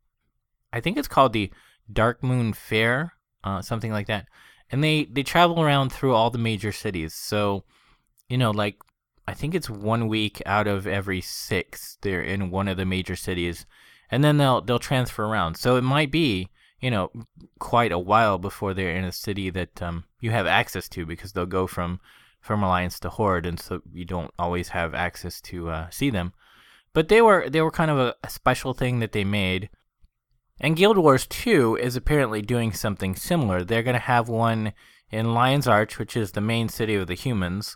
I 0.73 0.81
think 0.81 0.97
it's 0.97 1.09
called 1.09 1.33
the 1.33 1.51
Darkmoon 1.93 2.55
Faire, 2.55 3.15
uh, 3.45 3.62
something 3.62 3.93
like 3.93 4.07
that. 4.07 4.27
And 4.71 4.83
they 4.83 5.05
they 5.05 5.23
travel 5.23 5.61
around 5.62 5.93
through 5.93 6.15
all 6.15 6.31
the 6.31 6.39
major 6.39 6.73
cities. 6.73 7.15
So, 7.15 7.65
you 8.29 8.39
know, 8.39 8.51
like 8.51 8.77
I 9.29 9.35
think 9.35 9.55
it's 9.55 9.69
one 9.69 10.09
week 10.09 10.43
out 10.47 10.67
of 10.67 10.87
every 10.87 11.21
six 11.21 11.99
they're 12.01 12.23
in 12.23 12.51
one 12.51 12.69
of 12.69 12.77
the 12.77 12.87
major 12.87 13.17
cities 13.17 13.67
and 14.12 14.23
then 14.23 14.37
they'll 14.37 14.61
they'll 14.61 14.78
transfer 14.78 15.25
around. 15.25 15.57
So 15.57 15.76
it 15.76 15.83
might 15.83 16.12
be, 16.12 16.50
you 16.81 16.90
know, 16.90 17.11
quite 17.59 17.90
a 17.90 17.99
while 17.99 18.38
before 18.38 18.75
they're 18.75 18.95
in 18.95 19.04
a 19.04 19.11
city 19.11 19.49
that 19.50 19.81
um, 19.83 20.04
you 20.21 20.31
have 20.31 20.47
access 20.47 20.88
to 20.90 21.07
because 21.07 21.33
they'll 21.33 21.47
go 21.47 21.66
from 21.66 21.99
from 22.40 22.62
Alliance 22.62 23.00
to 23.00 23.09
Horde, 23.09 23.47
and 23.47 23.59
so 23.59 23.81
you 23.90 24.04
don't 24.04 24.31
always 24.38 24.69
have 24.69 24.95
access 24.95 25.40
to 25.40 25.71
uh, 25.71 25.90
see 25.90 26.11
them. 26.11 26.35
But 26.92 27.09
they 27.09 27.23
were 27.23 27.49
they 27.49 27.62
were 27.62 27.71
kind 27.71 27.90
of 27.90 27.99
a, 27.99 28.14
a 28.23 28.28
special 28.28 28.75
thing 28.75 29.00
that 29.00 29.12
they 29.12 29.25
made. 29.25 29.71
And 30.61 30.76
Guild 30.76 30.99
Wars 30.99 31.26
2 31.26 31.76
is 31.76 31.97
apparently 31.97 32.40
doing 32.40 32.73
something 32.73 33.16
similar. 33.16 33.64
They're 33.64 33.83
going 33.83 33.95
to 33.95 34.00
have 34.00 34.28
one 34.28 34.75
in 35.11 35.35
Lion's 35.35 35.66
Arch, 35.66 35.99
which 35.99 36.16
is 36.16 36.33
the 36.33 36.40
main 36.40 36.69
city 36.69 36.95
of 36.95 37.09
the 37.09 37.14
humans, 37.14 37.75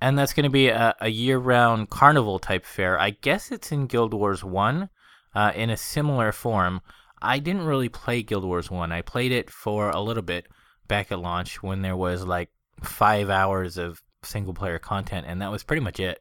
and 0.00 0.18
that's 0.18 0.32
going 0.32 0.44
to 0.44 0.50
be 0.50 0.68
a, 0.68 0.96
a 1.00 1.10
year-round 1.10 1.90
carnival 1.90 2.40
type 2.40 2.64
fair. 2.64 2.98
I 2.98 3.10
guess 3.10 3.52
it's 3.52 3.70
in 3.70 3.86
Guild 3.86 4.14
Wars 4.14 4.42
1 4.42 4.88
uh, 5.34 5.52
in 5.54 5.70
a 5.70 5.76
similar 5.76 6.32
form. 6.32 6.80
I 7.20 7.38
didn't 7.38 7.64
really 7.64 7.88
play 7.88 8.22
Guild 8.22 8.44
Wars 8.44 8.70
1. 8.70 8.92
I 8.92 9.02
played 9.02 9.32
it 9.32 9.50
for 9.50 9.90
a 9.90 10.00
little 10.00 10.22
bit 10.22 10.46
back 10.88 11.10
at 11.10 11.18
launch 11.18 11.62
when 11.62 11.82
there 11.82 11.96
was 11.96 12.24
like 12.24 12.50
five 12.82 13.30
hours 13.30 13.78
of 13.78 14.02
single 14.22 14.54
player 14.54 14.78
content, 14.78 15.26
and 15.28 15.40
that 15.40 15.50
was 15.50 15.62
pretty 15.62 15.82
much 15.82 16.00
it. 16.00 16.20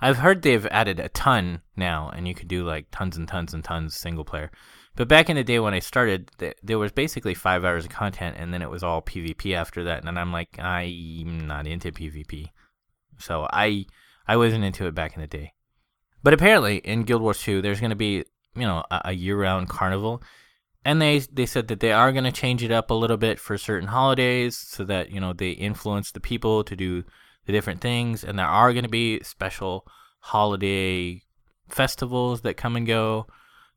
I've 0.00 0.18
heard 0.18 0.42
they've 0.42 0.66
added 0.66 1.00
a 1.00 1.08
ton 1.08 1.62
now, 1.76 2.10
and 2.14 2.28
you 2.28 2.34
could 2.34 2.48
do 2.48 2.64
like 2.64 2.86
tons 2.90 3.16
and 3.16 3.26
tons 3.26 3.54
and 3.54 3.64
tons 3.64 3.96
single 3.96 4.24
player. 4.24 4.50
But 4.96 5.08
back 5.08 5.28
in 5.28 5.36
the 5.36 5.44
day 5.44 5.58
when 5.58 5.74
I 5.74 5.80
started, 5.80 6.30
th- 6.38 6.56
there 6.62 6.78
was 6.78 6.92
basically 6.92 7.34
five 7.34 7.64
hours 7.64 7.84
of 7.84 7.90
content, 7.90 8.36
and 8.38 8.52
then 8.52 8.62
it 8.62 8.70
was 8.70 8.82
all 8.82 9.02
PvP 9.02 9.54
after 9.54 9.84
that. 9.84 10.04
And 10.04 10.18
I'm 10.18 10.32
like, 10.32 10.58
I'm 10.58 11.46
not 11.46 11.66
into 11.66 11.90
PvP, 11.90 12.50
so 13.18 13.48
I 13.52 13.86
I 14.26 14.36
wasn't 14.36 14.64
into 14.64 14.86
it 14.86 14.94
back 14.94 15.14
in 15.16 15.20
the 15.20 15.26
day. 15.26 15.52
But 16.22 16.32
apparently, 16.32 16.78
in 16.78 17.02
Guild 17.02 17.22
Wars 17.22 17.42
2, 17.42 17.60
there's 17.60 17.80
going 17.80 17.90
to 17.90 17.96
be 17.96 18.24
you 18.54 18.62
know 18.62 18.84
a, 18.90 19.02
a 19.06 19.12
year-round 19.12 19.68
carnival, 19.68 20.22
and 20.84 21.00
they 21.00 21.18
they 21.18 21.46
said 21.46 21.68
that 21.68 21.80
they 21.80 21.92
are 21.92 22.12
going 22.12 22.24
to 22.24 22.32
change 22.32 22.62
it 22.62 22.70
up 22.70 22.90
a 22.90 22.94
little 22.94 23.16
bit 23.16 23.38
for 23.38 23.58
certain 23.58 23.88
holidays, 23.88 24.56
so 24.56 24.84
that 24.84 25.10
you 25.10 25.20
know 25.20 25.32
they 25.32 25.50
influence 25.50 26.12
the 26.12 26.20
people 26.20 26.64
to 26.64 26.76
do 26.76 27.04
the 27.46 27.52
different 27.52 27.80
things, 27.80 28.24
and 28.24 28.38
there 28.38 28.46
are 28.46 28.72
going 28.72 28.84
to 28.84 28.88
be 28.88 29.20
special 29.22 29.86
holiday 30.20 31.22
festivals 31.68 32.40
that 32.42 32.56
come 32.56 32.76
and 32.76 32.86
go. 32.86 33.26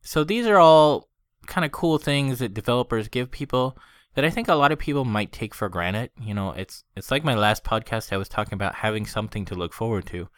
So 0.00 0.24
these 0.24 0.46
are 0.46 0.58
all 0.58 1.08
kind 1.46 1.64
of 1.64 1.72
cool 1.72 1.98
things 1.98 2.38
that 2.38 2.54
developers 2.54 3.08
give 3.08 3.30
people 3.30 3.76
that 4.14 4.24
I 4.24 4.30
think 4.30 4.48
a 4.48 4.54
lot 4.54 4.72
of 4.72 4.78
people 4.78 5.04
might 5.04 5.32
take 5.32 5.54
for 5.54 5.68
granted. 5.68 6.10
You 6.20 6.34
know, 6.34 6.50
it's 6.50 6.84
it's 6.96 7.10
like 7.10 7.24
my 7.24 7.34
last 7.34 7.64
podcast 7.64 8.12
I 8.12 8.16
was 8.16 8.28
talking 8.28 8.54
about 8.54 8.74
having 8.74 9.06
something 9.06 9.44
to 9.46 9.54
look 9.54 9.72
forward 9.72 10.06
to. 10.06 10.28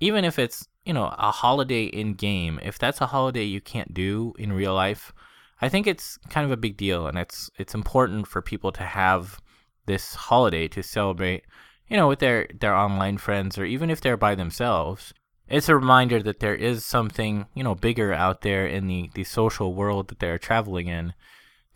Even 0.00 0.24
if 0.24 0.38
it's, 0.38 0.66
you 0.84 0.92
know, 0.92 1.14
a 1.18 1.30
holiday 1.30 1.84
in 1.84 2.14
game, 2.14 2.58
if 2.62 2.78
that's 2.78 3.00
a 3.00 3.06
holiday 3.06 3.44
you 3.44 3.60
can't 3.60 3.94
do 3.94 4.32
in 4.38 4.52
real 4.52 4.74
life, 4.74 5.12
I 5.60 5.68
think 5.68 5.86
it's 5.86 6.18
kind 6.30 6.44
of 6.44 6.50
a 6.50 6.56
big 6.56 6.76
deal 6.76 7.06
and 7.06 7.18
it's 7.18 7.50
it's 7.58 7.74
important 7.74 8.26
for 8.26 8.40
people 8.40 8.72
to 8.72 8.82
have 8.82 9.40
this 9.86 10.14
holiday 10.14 10.68
to 10.68 10.82
celebrate, 10.82 11.44
you 11.88 11.96
know, 11.96 12.08
with 12.08 12.20
their 12.20 12.48
their 12.58 12.74
online 12.74 13.18
friends 13.18 13.58
or 13.58 13.64
even 13.64 13.90
if 13.90 14.00
they're 14.00 14.16
by 14.16 14.34
themselves. 14.34 15.12
It's 15.48 15.68
a 15.68 15.74
reminder 15.74 16.22
that 16.22 16.38
there 16.38 16.54
is 16.54 16.84
something 16.84 17.46
you 17.54 17.64
know 17.64 17.74
bigger 17.74 18.12
out 18.12 18.42
there 18.42 18.66
in 18.66 18.86
the 18.86 19.10
the 19.14 19.24
social 19.24 19.74
world 19.74 20.08
that 20.08 20.20
they're 20.20 20.38
traveling 20.38 20.86
in 20.86 21.12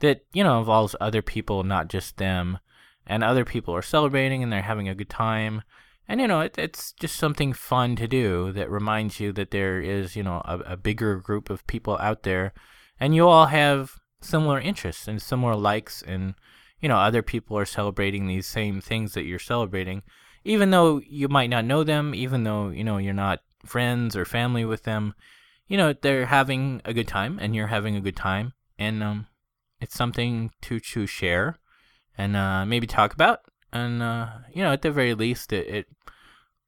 that 0.00 0.24
you 0.32 0.44
know 0.44 0.58
involves 0.58 0.96
other 1.00 1.22
people 1.22 1.62
not 1.64 1.88
just 1.88 2.16
them 2.16 2.58
and 3.06 3.22
other 3.22 3.44
people 3.44 3.74
are 3.74 3.82
celebrating 3.82 4.42
and 4.42 4.52
they're 4.52 4.62
having 4.62 4.88
a 4.88 4.94
good 4.94 5.10
time 5.10 5.62
and 6.08 6.20
you 6.20 6.26
know 6.26 6.40
it, 6.40 6.54
it's 6.58 6.92
just 6.92 7.16
something 7.16 7.52
fun 7.52 7.96
to 7.96 8.06
do 8.06 8.52
that 8.52 8.70
reminds 8.70 9.20
you 9.20 9.32
that 9.32 9.50
there 9.50 9.80
is 9.80 10.16
you 10.16 10.22
know 10.22 10.42
a, 10.44 10.58
a 10.60 10.76
bigger 10.76 11.16
group 11.16 11.50
of 11.50 11.66
people 11.66 11.98
out 11.98 12.22
there 12.22 12.52
and 13.00 13.14
you 13.14 13.26
all 13.26 13.46
have 13.46 13.96
similar 14.20 14.60
interests 14.60 15.08
and 15.08 15.20
similar 15.20 15.54
likes 15.54 16.02
and 16.02 16.34
you 16.80 16.88
know 16.88 16.96
other 16.96 17.22
people 17.22 17.56
are 17.56 17.64
celebrating 17.64 18.26
these 18.26 18.46
same 18.46 18.80
things 18.80 19.14
that 19.14 19.24
you're 19.24 19.38
celebrating 19.38 20.02
even 20.44 20.70
though 20.70 21.00
you 21.06 21.28
might 21.28 21.50
not 21.50 21.64
know 21.64 21.84
them 21.84 22.14
even 22.14 22.44
though 22.44 22.68
you 22.68 22.84
know 22.84 22.98
you're 22.98 23.12
not 23.14 23.40
friends 23.66 24.16
or 24.16 24.24
family 24.24 24.64
with 24.64 24.84
them, 24.84 25.14
you 25.66 25.76
know, 25.76 25.92
they're 25.92 26.26
having 26.26 26.80
a 26.84 26.92
good 26.92 27.08
time 27.08 27.38
and 27.40 27.54
you're 27.54 27.68
having 27.68 27.96
a 27.96 28.00
good 28.00 28.16
time. 28.16 28.52
And 28.78 29.02
um, 29.02 29.26
it's 29.80 29.94
something 29.94 30.50
to, 30.62 30.80
to 30.80 31.06
share 31.06 31.56
and 32.16 32.36
uh, 32.36 32.64
maybe 32.66 32.86
talk 32.86 33.14
about. 33.14 33.40
And, 33.74 34.02
uh, 34.02 34.28
you 34.52 34.62
know, 34.62 34.72
at 34.72 34.80
the 34.80 34.90
very 34.90 35.12
least, 35.12 35.52
it, 35.52 35.68
it 35.68 35.86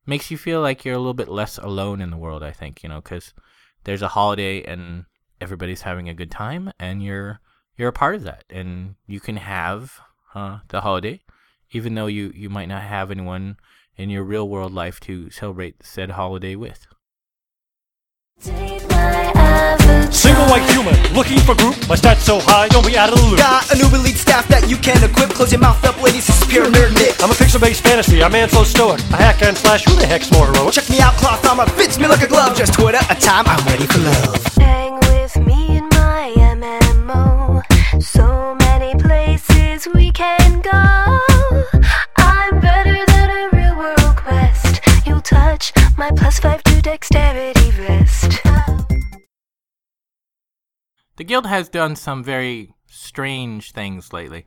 makes 0.05 0.31
you 0.31 0.37
feel 0.37 0.61
like 0.61 0.85
you're 0.85 0.95
a 0.95 0.99
little 0.99 1.15
bit 1.15 1.29
less 1.29 1.57
alone 1.57 2.03
in 2.03 2.11
the 2.11 2.19
world, 2.19 2.43
I 2.43 2.51
think, 2.51 2.83
you 2.83 2.91
know, 2.91 3.01
because 3.01 3.33
there's 3.85 4.03
a 4.03 4.09
holiday 4.09 4.63
and 4.63 5.07
everybody's 5.41 5.83
having 5.83 6.09
a 6.09 6.15
good 6.15 6.31
time 6.31 6.73
and 6.79 7.03
you're 7.03 7.41
you're 7.77 7.89
a 7.89 7.93
part 7.93 8.15
of 8.15 8.23
that 8.25 8.43
and 8.49 8.95
you 9.07 9.21
can 9.21 9.37
have 9.37 10.01
uh, 10.35 10.61
the 10.69 10.81
holiday 10.81 11.21
even 11.73 11.95
though 11.95 12.07
you, 12.07 12.33
you 12.35 12.49
might 12.49 12.69
not 12.69 12.83
have 12.83 13.11
anyone 13.11 13.57
in 13.97 14.11
your 14.11 14.25
real 14.25 14.49
world 14.49 14.73
life 14.73 15.01
to 15.01 15.31
celebrate 15.31 15.85
said 15.85 16.11
holiday 16.11 16.55
with. 16.55 16.87
Single 20.11 20.47
white 20.47 20.69
human, 20.71 20.95
looking 21.15 21.39
for 21.41 21.55
group, 21.55 21.77
my 21.89 21.95
stats 21.95 22.23
so 22.25 22.41
high, 22.41 22.69
don't 22.69 22.87
be 22.87 22.97
out 22.97 23.13
of 23.13 23.19
the 23.19 23.25
loop. 23.27 23.39
Got 23.39 23.71
a 23.73 23.77
new 23.77 23.89
elite 23.95 24.17
staff 24.17 24.47
that 24.49 24.69
you 24.69 24.77
can 24.77 25.03
equip. 25.03 25.31
Close 25.31 25.53
your 25.53 25.61
mouth 25.61 25.83
up, 25.85 26.01
ladies, 26.03 26.27
this 26.27 26.41
is 26.43 26.49
pure 26.49 26.67
nerd 26.67 26.95
nick. 26.95 27.23
I'm 27.23 27.31
a 27.31 27.35
pixel-based 27.35 27.83
fantasy, 27.83 28.23
I'm 28.23 28.31
a 28.31 28.33
man 28.33 28.49
so 28.49 28.65
stoic. 28.65 29.01
I 29.13 29.17
hack 29.17 29.43
and 29.43 29.57
slash, 29.57 29.85
who 29.85 29.95
the 29.97 30.07
heck's 30.07 30.31
more 30.33 30.47
heroic? 30.47 30.75
Check 30.75 30.89
me 30.91 31.01
out, 31.01 31.15
cloth 31.15 31.45
armor 31.47 31.67
fits 31.77 31.99
me 31.99 32.07
like 32.07 32.23
a 32.23 32.27
glove. 32.27 32.57
Just 32.57 32.75
Twitter 32.75 32.99
a 33.11 33.15
time, 33.15 33.45
I'm 33.47 33.65
ready 33.67 33.87
for 33.87 33.99
love. 33.99 34.45
Hang 34.57 34.95
with 35.11 35.37
me 35.47 35.79
in 35.79 35.85
my 35.91 36.33
MMO. 36.37 37.63
So 38.03 38.55
many 38.61 38.95
places 39.01 39.87
we 39.95 40.11
can 40.13 40.61
go. 40.63 41.63
I'm 42.17 42.61
better 42.61 43.05
than 43.07 43.31
a 43.31 43.49
real 43.53 43.77
world 43.77 44.17
quest. 44.17 44.81
You'll 45.07 45.21
touch 45.21 45.73
my 45.97 46.11
plus 46.11 46.39
five 46.41 46.63
to 46.65 46.83
dexterity 46.83 47.71
vest. 47.71 48.46
The 51.17 51.25
guild 51.25 51.47
has 51.47 51.71
done 51.71 51.97
some 51.97 52.23
very 52.23 52.75
strange 52.89 53.73
things 53.73 54.13
lately. 54.13 54.45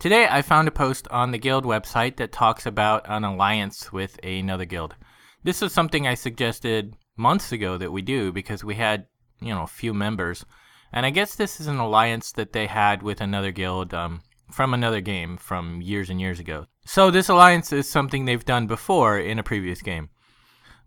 Today 0.00 0.26
I 0.28 0.42
found 0.42 0.66
a 0.66 0.72
post 0.72 1.06
on 1.12 1.30
the 1.30 1.38
guild 1.38 1.64
website 1.64 2.16
that 2.16 2.32
talks 2.32 2.66
about 2.66 3.08
an 3.08 3.22
alliance 3.22 3.92
with 3.92 4.18
another 4.24 4.64
guild. 4.64 4.96
This 5.44 5.62
is 5.62 5.72
something 5.72 6.08
I 6.08 6.14
suggested 6.14 6.96
months 7.16 7.52
ago 7.52 7.78
that 7.78 7.92
we 7.92 8.02
do 8.02 8.32
because 8.32 8.64
we 8.64 8.74
had, 8.74 9.06
you 9.40 9.54
know, 9.54 9.62
a 9.62 9.68
few 9.68 9.94
members. 9.94 10.44
And 10.92 11.06
I 11.06 11.10
guess 11.10 11.36
this 11.36 11.60
is 11.60 11.68
an 11.68 11.78
alliance 11.78 12.32
that 12.32 12.52
they 12.52 12.66
had 12.66 13.04
with 13.04 13.20
another 13.20 13.52
guild 13.52 13.94
um, 13.94 14.22
from 14.50 14.74
another 14.74 15.00
game 15.00 15.36
from 15.36 15.80
years 15.80 16.10
and 16.10 16.20
years 16.20 16.40
ago. 16.40 16.66
So 16.84 17.12
this 17.12 17.28
alliance 17.28 17.72
is 17.72 17.88
something 17.88 18.24
they've 18.24 18.44
done 18.44 18.66
before 18.66 19.20
in 19.20 19.38
a 19.38 19.44
previous 19.44 19.82
game. 19.82 20.10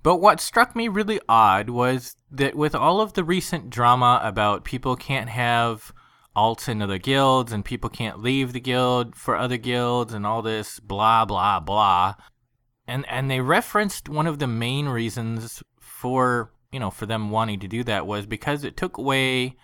But 0.06 0.18
what 0.18 0.40
struck 0.40 0.76
me 0.76 0.88
really 0.88 1.20
odd 1.28 1.72
was 1.72 2.16
that 2.30 2.54
with 2.54 2.76
all 2.76 3.02
of 3.02 3.14
the 3.14 3.24
recent 3.24 3.72
drama 3.72 4.22
about 4.22 4.64
people 4.64 4.96
can't 4.96 5.30
have 5.32 5.92
alts 6.38 6.70
in 6.70 6.80
other 6.84 7.00
guilds 7.00 7.52
and 7.52 7.66
people 7.66 7.90
can't 7.90 8.22
leave 8.22 8.54
the 8.54 8.60
guild 8.60 9.16
for 9.16 9.36
other 9.36 9.58
guilds 9.58 10.14
and 10.14 10.24
all 10.24 10.44
this 10.44 10.80
blah 10.80 11.26
blah 11.26 11.60
blah 11.60 12.14
and 12.88 13.04
and 13.10 13.32
they 13.32 13.42
referenced 13.42 14.08
one 14.08 14.28
of 14.28 14.38
the 14.38 14.46
main 14.46 14.88
reasons 14.88 15.64
for 15.80 16.52
you 16.72 16.80
know 16.80 16.92
for 16.92 17.08
them 17.08 17.32
wanting 17.32 17.60
to 17.60 17.68
do 17.68 17.84
that 17.84 18.06
was 18.06 18.28
because 18.28 18.64
it 18.64 18.78
took 18.78 19.00
away 19.00 19.56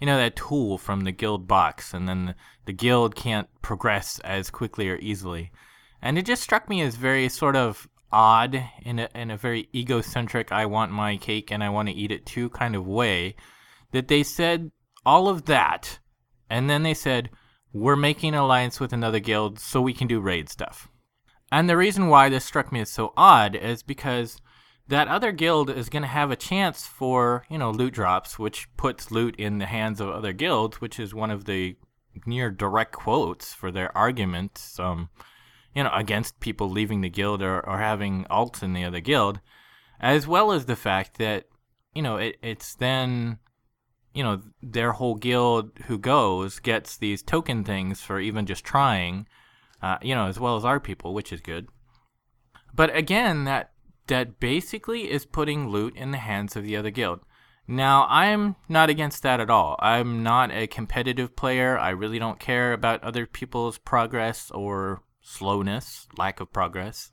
you 0.00 0.06
know 0.08 0.16
that 0.16 0.34
tool 0.34 0.76
from 0.76 1.04
the 1.04 1.12
guild 1.12 1.46
box 1.46 1.94
and 1.94 2.08
then 2.08 2.26
the, 2.26 2.34
the 2.64 2.72
guild 2.72 3.14
can't 3.14 3.46
progress 3.62 4.18
as 4.24 4.50
quickly 4.50 4.90
or 4.90 4.96
easily. 4.96 5.52
And 6.02 6.18
it 6.18 6.26
just 6.26 6.42
struck 6.42 6.68
me 6.68 6.82
as 6.82 6.96
very 6.96 7.28
sort 7.28 7.54
of 7.54 7.88
odd 8.14 8.62
in 8.82 9.00
a, 9.00 9.08
in 9.14 9.32
a 9.32 9.36
very 9.36 9.68
egocentric 9.74 10.52
I 10.52 10.66
want 10.66 10.92
my 10.92 11.16
cake 11.16 11.50
and 11.50 11.64
I 11.64 11.68
want 11.70 11.88
to 11.88 11.94
eat 11.94 12.12
it 12.12 12.24
too 12.24 12.48
kind 12.50 12.76
of 12.76 12.86
way 12.86 13.34
that 13.90 14.06
they 14.06 14.22
said 14.22 14.70
all 15.04 15.28
of 15.28 15.46
that 15.46 15.98
and 16.48 16.70
then 16.70 16.84
they 16.84 16.94
said 16.94 17.30
we're 17.72 17.96
making 17.96 18.34
an 18.34 18.40
alliance 18.40 18.78
with 18.78 18.92
another 18.92 19.18
guild 19.18 19.58
so 19.58 19.82
we 19.82 19.92
can 19.92 20.06
do 20.06 20.20
raid 20.20 20.48
stuff. 20.48 20.88
And 21.50 21.68
the 21.68 21.76
reason 21.76 22.06
why 22.06 22.28
this 22.28 22.44
struck 22.44 22.70
me 22.70 22.80
as 22.80 22.90
so 22.90 23.12
odd 23.16 23.56
is 23.56 23.82
because 23.82 24.40
that 24.86 25.08
other 25.08 25.32
guild 25.32 25.68
is 25.70 25.88
going 25.88 26.02
to 26.02 26.08
have 26.08 26.30
a 26.30 26.36
chance 26.36 26.86
for, 26.86 27.44
you 27.50 27.58
know, 27.58 27.72
loot 27.72 27.94
drops, 27.94 28.38
which 28.38 28.68
puts 28.76 29.10
loot 29.10 29.34
in 29.36 29.58
the 29.58 29.66
hands 29.66 30.00
of 30.00 30.08
other 30.08 30.32
guilds, 30.32 30.80
which 30.80 31.00
is 31.00 31.14
one 31.14 31.30
of 31.30 31.46
the 31.46 31.76
near 32.26 32.50
direct 32.50 32.92
quotes 32.92 33.52
for 33.52 33.72
their 33.72 33.96
arguments. 33.96 34.78
Um, 34.78 35.08
you 35.74 35.82
know, 35.82 35.90
against 35.92 36.40
people 36.40 36.70
leaving 36.70 37.00
the 37.00 37.08
guild 37.08 37.42
or, 37.42 37.60
or 37.68 37.78
having 37.78 38.24
alts 38.30 38.62
in 38.62 38.72
the 38.72 38.84
other 38.84 39.00
guild, 39.00 39.40
as 40.00 40.26
well 40.26 40.52
as 40.52 40.66
the 40.66 40.76
fact 40.76 41.18
that, 41.18 41.46
you 41.94 42.02
know, 42.02 42.16
it, 42.16 42.36
it's 42.42 42.74
then, 42.74 43.38
you 44.12 44.22
know, 44.22 44.40
their 44.62 44.92
whole 44.92 45.16
guild 45.16 45.72
who 45.86 45.98
goes 45.98 46.60
gets 46.60 46.96
these 46.96 47.22
token 47.22 47.64
things 47.64 48.00
for 48.00 48.20
even 48.20 48.46
just 48.46 48.64
trying, 48.64 49.26
uh, 49.82 49.98
you 50.02 50.14
know, 50.14 50.26
as 50.26 50.38
well 50.38 50.56
as 50.56 50.64
our 50.64 50.78
people, 50.80 51.12
which 51.12 51.32
is 51.32 51.40
good. 51.40 51.68
But 52.72 52.94
again, 52.94 53.44
that 53.44 53.70
that 54.06 54.38
basically 54.38 55.10
is 55.10 55.24
putting 55.24 55.68
loot 55.68 55.96
in 55.96 56.10
the 56.10 56.18
hands 56.18 56.56
of 56.56 56.64
the 56.64 56.76
other 56.76 56.90
guild. 56.90 57.20
Now, 57.66 58.06
I'm 58.10 58.56
not 58.68 58.90
against 58.90 59.22
that 59.22 59.40
at 59.40 59.48
all. 59.48 59.76
I'm 59.78 60.22
not 60.22 60.50
a 60.50 60.66
competitive 60.66 61.34
player. 61.34 61.78
I 61.78 61.90
really 61.90 62.18
don't 62.18 62.38
care 62.38 62.74
about 62.74 63.02
other 63.02 63.24
people's 63.24 63.78
progress 63.78 64.50
or 64.50 65.00
slowness, 65.24 66.06
lack 66.16 66.38
of 66.38 66.52
progress. 66.52 67.10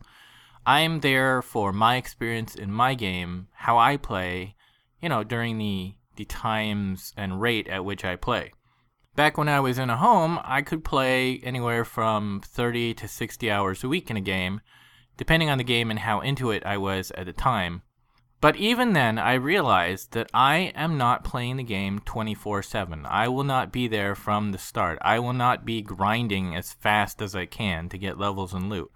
I'm 0.66 1.00
there 1.00 1.42
for 1.42 1.74
my 1.74 1.96
experience 1.96 2.54
in 2.54 2.72
my 2.72 2.94
game, 2.94 3.48
how 3.54 3.80
I 3.80 3.98
play, 3.98 4.56
you 5.02 5.10
know, 5.10 5.24
during 5.24 5.58
the 5.58 5.96
the 6.18 6.26
times 6.26 7.14
and 7.16 7.42
rate 7.42 7.68
at 7.68 7.86
which 7.86 8.04
I 8.04 8.18
play. 8.18 8.52
Back 9.16 9.38
when 9.38 9.50
I 9.50 9.60
was 9.60 9.80
in 9.80 9.90
a 9.90 9.98
home, 9.98 10.40
I 10.44 10.62
could 10.62 10.84
play 10.84 11.40
anywhere 11.40 11.84
from 11.84 12.42
30 12.46 12.94
to 12.96 13.08
60 13.08 13.50
hours 13.50 13.84
a 13.84 13.90
week 13.90 14.12
in 14.12 14.18
a 14.18 14.22
game, 14.22 14.62
depending 15.18 15.50
on 15.50 15.58
the 15.58 15.64
game 15.64 15.90
and 15.90 16.00
how 16.00 16.20
into 16.20 16.52
it 16.52 16.66
I 16.66 16.78
was 16.78 17.12
at 17.12 17.26
the 17.26 17.34
time. 17.34 17.82
But 18.42 18.56
even 18.56 18.94
then, 18.94 19.20
I 19.20 19.36
realized 19.36 20.14
that 20.14 20.32
I 20.34 20.74
am 20.76 20.98
not 20.98 21.24
playing 21.24 21.58
the 21.58 21.64
game 21.64 22.00
24 22.00 22.64
7. 22.64 23.06
I 23.06 23.28
will 23.28 23.44
not 23.44 23.72
be 23.72 23.88
there 23.88 24.16
from 24.16 24.52
the 24.52 24.58
start. 24.58 24.98
I 25.04 25.20
will 25.20 25.34
not 25.34 25.64
be 25.64 25.84
grinding 25.84 26.56
as 26.56 26.74
fast 26.74 27.22
as 27.22 27.36
I 27.36 27.46
can 27.46 27.88
to 27.90 28.00
get 28.00 28.18
levels 28.18 28.56
and 28.56 28.68
loot. 28.68 28.92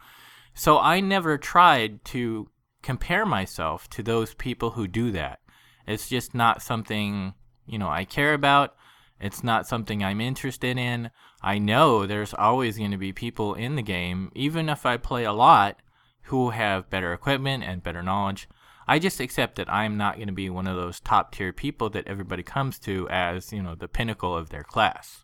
So 0.56 0.80
I 0.80 1.00
never 1.00 1.38
tried 1.38 2.04
to 2.06 2.50
compare 2.82 3.26
myself 3.26 3.88
to 3.92 4.02
those 4.02 4.34
people 4.34 4.72
who 4.72 4.88
do 4.88 5.12
that. 5.12 5.42
It's 5.88 6.10
just 6.10 6.34
not 6.34 6.64
something, 6.64 7.36
you 7.68 7.78
know, 7.78 7.90
I 7.90 8.04
care 8.04 8.34
about. 8.34 8.76
It's 9.20 9.44
not 9.44 9.68
something 9.68 10.04
I'm 10.04 10.22
interested 10.22 10.78
in. 10.78 11.12
I 11.44 11.60
know 11.60 12.08
there's 12.08 12.34
always 12.34 12.80
going 12.80 12.92
to 12.92 12.98
be 12.98 13.14
people 13.14 13.54
in 13.54 13.76
the 13.76 13.84
game, 13.84 14.32
even 14.34 14.70
if 14.70 14.88
I 14.88 14.98
play 14.98 15.24
a 15.24 15.34
lot, 15.34 15.80
who 16.24 16.50
have 16.50 16.90
better 16.90 17.14
equipment 17.14 17.64
and 17.64 17.84
better 17.84 18.02
knowledge. 18.02 18.48
I 18.88 19.00
just 19.00 19.20
accept 19.20 19.56
that 19.56 19.72
I'm 19.72 19.98
not 19.98 20.16
going 20.16 20.28
to 20.28 20.34
be 20.34 20.50
one 20.50 20.68
of 20.68 20.76
those 20.76 21.00
top 21.00 21.34
tier 21.34 21.52
people 21.52 21.90
that 21.92 22.08
everybody 22.08 22.44
comes 22.44 22.78
to 22.80 23.08
as, 23.10 23.52
you 23.52 23.64
know, 23.64 23.76
the 23.76 23.88
pinnacle 23.88 24.36
of 24.36 24.50
their 24.50 24.64
class. 24.64 25.24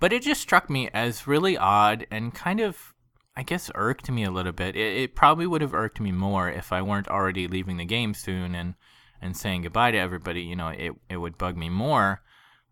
But 0.00 0.12
it 0.12 0.22
just 0.22 0.40
struck 0.40 0.70
me 0.70 0.88
as 0.94 1.26
really 1.26 1.56
odd 1.56 2.06
and 2.10 2.34
kind 2.34 2.60
of, 2.60 2.94
I 3.36 3.42
guess, 3.42 3.70
irked 3.74 4.10
me 4.10 4.24
a 4.24 4.30
little 4.30 4.52
bit. 4.52 4.76
It, 4.76 4.96
it 4.96 5.14
probably 5.14 5.46
would 5.46 5.60
have 5.60 5.74
irked 5.74 6.00
me 6.00 6.10
more 6.10 6.50
if 6.50 6.72
I 6.72 6.82
weren't 6.82 7.08
already 7.08 7.46
leaving 7.46 7.76
the 7.76 7.84
game 7.84 8.14
soon 8.14 8.54
and, 8.54 8.74
and 9.20 9.36
saying 9.36 9.62
goodbye 9.62 9.90
to 9.90 9.98
everybody. 9.98 10.42
You 10.42 10.56
know, 10.56 10.68
it, 10.68 10.92
it 11.08 11.18
would 11.18 11.38
bug 11.38 11.56
me 11.56 11.68
more. 11.68 12.22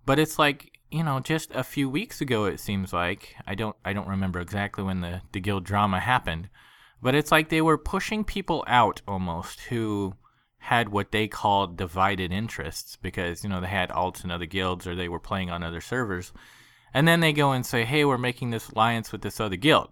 But 0.07 0.19
it's 0.19 0.39
like, 0.39 0.79
you 0.91 1.05
know, 1.05 1.21
just 1.21 1.51
a 1.55 1.63
few 1.63 1.89
weeks 1.89 2.21
ago, 2.21 2.47
it 2.47 2.59
seems 2.59 2.93
like, 2.93 3.37
I 3.47 3.55
don't, 3.55 3.77
I 3.85 3.93
don't 3.93 4.09
remember 4.09 4.41
exactly 4.41 4.83
when 4.83 5.03
the, 5.03 5.21
the 5.33 5.41
guild 5.41 5.65
drama 5.65 6.01
happened, 6.01 6.49
but 7.03 7.15
it's 7.15 7.31
like 7.31 7.49
they 7.49 7.63
were 7.63 7.79
pushing 7.79 8.25
people 8.25 8.65
out 8.67 9.03
almost 9.07 9.61
who 9.61 10.15
had 10.61 10.91
what 10.91 11.11
they 11.11 11.27
called 11.27 11.79
divided 11.79 12.31
interests 12.31 12.97
because 12.97 13.43
you 13.43 13.49
know 13.49 13.61
they 13.61 13.67
had 13.67 13.89
alts 13.91 14.23
in 14.23 14.31
other 14.31 14.47
guilds 14.47 14.87
or 14.87 14.95
they 14.95 15.09
were 15.09 15.19
playing 15.19 15.51
on 15.51 15.63
other 15.63 15.81
servers. 15.81 16.33
And 16.93 17.09
then 17.09 17.21
they 17.21 17.33
go 17.33 17.53
and 17.53 17.65
say 17.65 17.85
hey 17.85 18.05
we're 18.05 18.19
making 18.19 18.51
this 18.51 18.69
alliance 18.69 19.11
with 19.11 19.23
this 19.23 19.41
other 19.41 19.57
guild. 19.57 19.89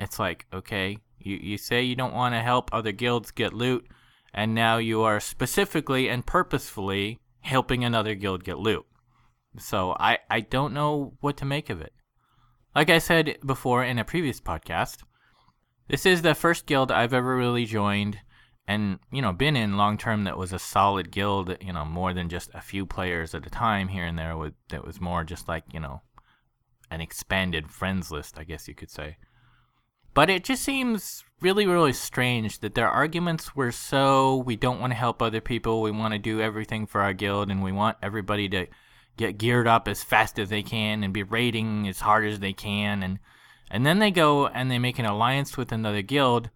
It's 0.00 0.18
like 0.18 0.46
okay 0.52 0.98
you, 1.18 1.36
you 1.36 1.58
say 1.58 1.82
you 1.82 1.94
don't 1.94 2.14
want 2.14 2.34
to 2.34 2.40
help 2.40 2.70
other 2.72 2.92
guilds 2.92 3.30
get 3.30 3.52
loot 3.52 3.86
and 4.32 4.54
now 4.54 4.78
you 4.78 5.02
are 5.02 5.20
specifically 5.20 6.08
and 6.08 6.26
purposefully 6.26 7.20
helping 7.40 7.84
another 7.84 8.14
guild 8.14 8.42
get 8.42 8.58
loot. 8.58 8.86
So 9.58 9.94
i 10.00 10.18
i 10.30 10.40
don't 10.40 10.72
know 10.72 11.12
what 11.20 11.36
to 11.36 11.44
make 11.44 11.68
of 11.68 11.82
it. 11.82 11.92
Like 12.74 12.88
i 12.88 12.98
said 12.98 13.36
before 13.44 13.84
in 13.84 13.98
a 13.98 14.04
previous 14.04 14.40
podcast 14.40 15.02
this 15.88 16.06
is 16.06 16.22
the 16.22 16.34
first 16.34 16.64
guild 16.64 16.90
i've 16.90 17.12
ever 17.12 17.36
really 17.36 17.66
joined 17.66 18.18
and 18.66 18.98
you 19.12 19.20
know 19.20 19.32
been 19.32 19.56
in 19.56 19.76
long 19.76 19.98
term 19.98 20.24
that 20.24 20.38
was 20.38 20.52
a 20.52 20.58
solid 20.58 21.10
guild 21.10 21.56
you 21.60 21.72
know 21.72 21.84
more 21.84 22.14
than 22.14 22.28
just 22.28 22.50
a 22.54 22.60
few 22.60 22.86
players 22.86 23.34
at 23.34 23.46
a 23.46 23.50
time 23.50 23.88
here 23.88 24.04
and 24.04 24.18
there 24.18 24.36
with 24.36 24.54
that 24.70 24.84
was 24.84 25.00
more 25.00 25.24
just 25.24 25.48
like 25.48 25.64
you 25.72 25.80
know 25.80 26.00
an 26.90 27.00
expanded 27.00 27.70
friends 27.70 28.10
list 28.10 28.38
i 28.38 28.44
guess 28.44 28.68
you 28.68 28.74
could 28.74 28.90
say. 28.90 29.16
But 30.12 30.30
it 30.30 30.44
just 30.44 30.62
seems 30.62 31.24
really 31.40 31.66
really 31.66 31.92
strange 31.92 32.60
that 32.60 32.76
their 32.76 32.88
arguments 32.88 33.56
were 33.56 33.72
so 33.72 34.36
we 34.36 34.54
don't 34.54 34.80
want 34.80 34.92
to 34.92 34.96
help 34.96 35.20
other 35.20 35.40
people 35.40 35.82
we 35.82 35.90
want 35.90 36.12
to 36.12 36.18
do 36.18 36.40
everything 36.40 36.86
for 36.86 37.00
our 37.00 37.12
guild 37.12 37.50
and 37.50 37.64
we 37.64 37.72
want 37.72 37.98
everybody 38.00 38.48
to 38.50 38.66
get 39.16 39.38
geared 39.38 39.66
up 39.66 39.88
as 39.88 40.04
fast 40.04 40.38
as 40.38 40.48
they 40.48 40.62
can 40.62 41.02
and 41.02 41.12
be 41.12 41.22
raiding 41.22 41.86
as 41.88 42.00
hard 42.00 42.24
as 42.26 42.38
they 42.38 42.52
can 42.52 43.02
and 43.02 43.18
and 43.70 43.84
then 43.84 43.98
they 43.98 44.10
go 44.10 44.46
and 44.46 44.70
they 44.70 44.78
make 44.78 45.00
an 45.00 45.04
alliance 45.04 45.56
with 45.56 45.72
another 45.72 46.00
guild 46.00 46.48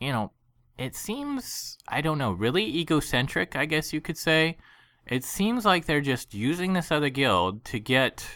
you 0.00 0.12
know 0.12 0.30
it 0.78 0.96
seems 0.96 1.78
I 1.88 2.00
don't 2.00 2.18
know, 2.18 2.32
really 2.32 2.64
egocentric, 2.64 3.56
I 3.56 3.66
guess 3.66 3.92
you 3.92 4.00
could 4.00 4.18
say. 4.18 4.56
It 5.06 5.24
seems 5.24 5.64
like 5.64 5.84
they're 5.84 6.00
just 6.00 6.34
using 6.34 6.72
this 6.72 6.90
other 6.90 7.10
guild 7.10 7.64
to 7.66 7.78
get, 7.78 8.26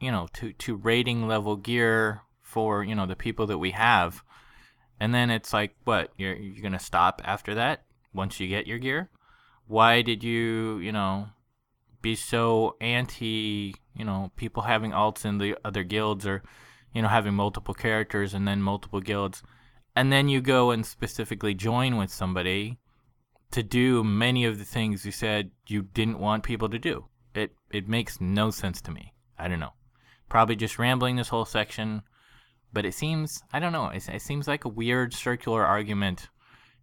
you 0.00 0.10
know, 0.10 0.28
to 0.34 0.52
to 0.52 0.76
raiding 0.76 1.26
level 1.26 1.56
gear 1.56 2.22
for, 2.42 2.84
you 2.84 2.94
know, 2.94 3.06
the 3.06 3.16
people 3.16 3.46
that 3.46 3.58
we 3.58 3.70
have. 3.72 4.22
And 4.98 5.14
then 5.14 5.30
it's 5.30 5.52
like, 5.52 5.74
what? 5.84 6.12
You're 6.18 6.36
you're 6.36 6.62
going 6.62 6.72
to 6.72 6.78
stop 6.78 7.22
after 7.24 7.54
that 7.54 7.84
once 8.12 8.38
you 8.38 8.48
get 8.48 8.66
your 8.66 8.78
gear? 8.78 9.08
Why 9.66 10.02
did 10.02 10.22
you, 10.22 10.78
you 10.78 10.92
know, 10.92 11.28
be 12.02 12.16
so 12.16 12.76
anti, 12.80 13.74
you 13.94 14.04
know, 14.04 14.30
people 14.36 14.64
having 14.64 14.90
alts 14.90 15.24
in 15.24 15.38
the 15.38 15.56
other 15.64 15.84
guilds 15.84 16.26
or, 16.26 16.42
you 16.92 17.02
know, 17.02 17.08
having 17.08 17.34
multiple 17.34 17.74
characters 17.74 18.34
and 18.34 18.46
then 18.46 18.60
multiple 18.60 19.00
guilds? 19.00 19.42
And 20.00 20.10
then 20.10 20.30
you 20.30 20.40
go 20.40 20.70
and 20.70 20.86
specifically 20.86 21.52
join 21.52 21.98
with 21.98 22.10
somebody 22.10 22.78
to 23.50 23.62
do 23.62 24.02
many 24.02 24.46
of 24.46 24.58
the 24.58 24.64
things 24.64 25.04
you 25.04 25.12
said 25.12 25.50
you 25.66 25.82
didn't 25.82 26.18
want 26.18 26.42
people 26.42 26.70
to 26.70 26.78
do. 26.78 27.04
It 27.34 27.52
it 27.70 27.86
makes 27.86 28.18
no 28.18 28.50
sense 28.50 28.80
to 28.82 28.90
me. 28.90 29.12
I 29.38 29.46
don't 29.46 29.60
know. 29.60 29.74
Probably 30.30 30.56
just 30.56 30.78
rambling 30.78 31.16
this 31.16 31.28
whole 31.28 31.44
section, 31.44 32.00
but 32.72 32.86
it 32.86 32.94
seems 32.94 33.42
I 33.52 33.58
don't 33.60 33.74
know. 33.74 33.88
It, 33.88 34.08
it 34.08 34.22
seems 34.22 34.48
like 34.48 34.64
a 34.64 34.70
weird 34.70 35.12
circular 35.12 35.66
argument. 35.66 36.30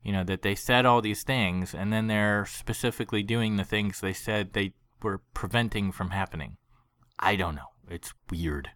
You 0.04 0.12
know 0.12 0.24
that 0.26 0.44
they 0.44 0.54
said 0.54 0.86
all 0.86 1.02
these 1.02 1.24
things 1.24 1.74
and 1.74 1.92
then 1.92 2.06
they're 2.06 2.46
specifically 2.46 3.24
doing 3.24 3.56
the 3.56 3.64
things 3.64 4.00
they 4.00 4.14
said 4.14 4.54
they 4.54 4.74
were 5.02 5.22
preventing 5.34 5.92
from 5.92 6.12
happening. 6.12 6.58
I 7.18 7.36
don't 7.36 7.56
know. 7.56 7.72
It's 7.90 8.14
weird. 8.30 8.70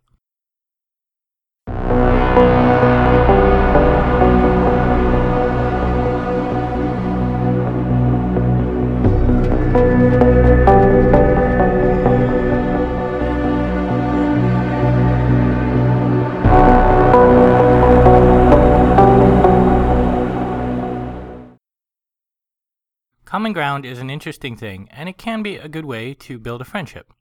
Common 23.42 23.54
ground 23.54 23.88
is 23.88 23.98
an 23.98 24.12
interesting 24.12 24.56
thing, 24.56 24.88
and 24.92 25.10
it 25.10 25.18
can 25.18 25.42
be 25.42 25.56
a 25.56 25.68
good 25.68 25.86
way 25.86 26.14
to 26.14 26.38
build 26.38 26.62
a 26.62 26.64
friendship. 26.64 27.12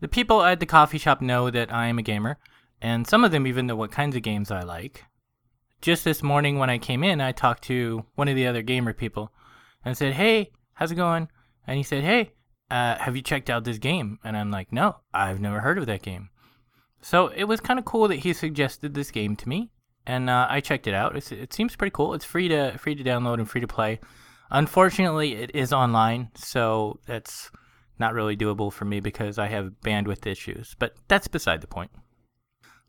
The 0.00 0.08
people 0.08 0.42
at 0.42 0.58
the 0.58 0.66
coffee 0.66 0.98
shop 0.98 1.22
know 1.22 1.48
that 1.48 1.72
I 1.72 1.86
am 1.86 1.96
a 1.96 2.02
gamer, 2.02 2.38
and 2.82 3.06
some 3.06 3.22
of 3.22 3.30
them 3.30 3.46
even 3.46 3.68
know 3.68 3.76
what 3.76 3.92
kinds 3.92 4.16
of 4.16 4.22
games 4.22 4.50
I 4.50 4.62
like. 4.62 5.04
Just 5.80 6.02
this 6.02 6.24
morning 6.24 6.58
when 6.58 6.70
I 6.70 6.78
came 6.78 7.04
in, 7.04 7.20
I 7.20 7.30
talked 7.30 7.62
to 7.68 8.04
one 8.16 8.26
of 8.26 8.34
the 8.34 8.48
other 8.48 8.62
gamer 8.62 8.92
people 8.92 9.30
and 9.84 9.96
said, 9.96 10.14
Hey, 10.14 10.50
how's 10.72 10.90
it 10.90 10.96
going? 10.96 11.28
And 11.68 11.76
he 11.76 11.84
said, 11.84 12.02
Hey, 12.02 12.32
uh, 12.68 12.96
have 12.96 13.14
you 13.14 13.22
checked 13.22 13.48
out 13.48 13.62
this 13.62 13.78
game? 13.78 14.18
And 14.24 14.36
I'm 14.36 14.50
like, 14.50 14.72
No, 14.72 14.96
I've 15.14 15.40
never 15.40 15.60
heard 15.60 15.78
of 15.78 15.86
that 15.86 16.02
game. 16.02 16.30
So 17.00 17.28
it 17.28 17.44
was 17.44 17.60
kind 17.60 17.78
of 17.78 17.84
cool 17.84 18.08
that 18.08 18.16
he 18.16 18.32
suggested 18.32 18.94
this 18.94 19.12
game 19.12 19.36
to 19.36 19.48
me, 19.48 19.70
and 20.04 20.28
uh, 20.28 20.48
I 20.50 20.58
checked 20.58 20.88
it 20.88 20.94
out. 20.94 21.16
It's, 21.16 21.30
it 21.30 21.52
seems 21.52 21.76
pretty 21.76 21.92
cool. 21.92 22.12
It's 22.12 22.24
free 22.24 22.48
to 22.48 22.76
free 22.76 22.96
to 22.96 23.04
download 23.04 23.34
and 23.34 23.48
free 23.48 23.60
to 23.60 23.68
play. 23.68 24.00
Unfortunately, 24.50 25.34
it 25.34 25.50
is 25.54 25.72
online, 25.72 26.30
so 26.34 27.00
that's 27.06 27.50
not 27.98 28.14
really 28.14 28.36
doable 28.36 28.72
for 28.72 28.84
me 28.84 29.00
because 29.00 29.38
I 29.38 29.46
have 29.46 29.72
bandwidth 29.84 30.26
issues. 30.26 30.74
But 30.78 30.94
that's 31.08 31.28
beside 31.28 31.60
the 31.60 31.66
point. 31.66 31.90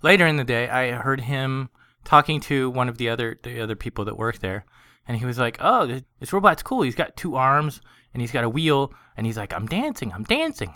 Later 0.02 0.28
in 0.28 0.38
the 0.38 0.44
day, 0.44 0.68
I 0.70 0.92
heard 0.92 1.22
him 1.22 1.70
talking 2.04 2.40
to 2.42 2.70
one 2.70 2.90
of 2.90 2.98
the 2.98 3.10
other 3.10 3.40
the 3.42 3.62
other 3.62 3.76
people 3.76 4.06
that 4.06 4.18
work 4.18 4.40
there, 4.40 4.66
and 5.08 5.18
he 5.18 5.26
was 5.26 5.38
like, 5.38 5.58
"Oh, 5.60 5.86
this, 5.86 6.34
robot's 6.34 6.64
cool. 6.64 6.84
He's 6.84 6.96
got 6.96 7.18
two 7.18 7.36
arms 7.36 7.82
and 8.14 8.22
he's 8.22 8.32
got 8.32 8.44
a 8.44 8.50
wheel, 8.50 8.94
and 9.18 9.26
he's 9.26 9.38
like, 9.38 9.54
I'm 9.54 9.66
dancing, 9.66 10.14
I'm 10.14 10.24
dancing." 10.24 10.74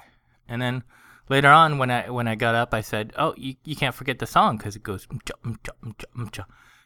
And 0.48 0.62
then 0.62 0.84
later 1.30 1.50
on, 1.50 1.78
when 1.78 1.92
I 1.92 2.10
when 2.10 2.28
I 2.28 2.36
got 2.36 2.56
up, 2.56 2.74
I 2.74 2.82
said, 2.82 3.14
"Oh, 3.18 3.34
you, 3.38 3.56
you 3.64 3.76
can't 3.76 3.96
forget 3.96 4.20
the 4.20 4.28
song 4.28 4.58
because 4.58 4.76
it 4.76 4.84
goes 4.84 5.08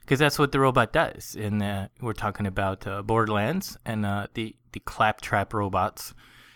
because 0.04 0.20
that's 0.20 0.40
what 0.40 0.52
the 0.52 0.60
robot 0.60 0.94
does." 0.94 1.36
And 1.40 1.62
uh, 1.62 1.88
we're 2.02 2.14
talking 2.14 2.48
about 2.48 2.86
uh, 2.88 3.02
Borderlands 3.02 3.78
and 3.86 4.06
uh, 4.06 4.28
the 4.34 4.56
the 4.72 4.80
claptrap 4.80 5.54
robots. 5.54 6.14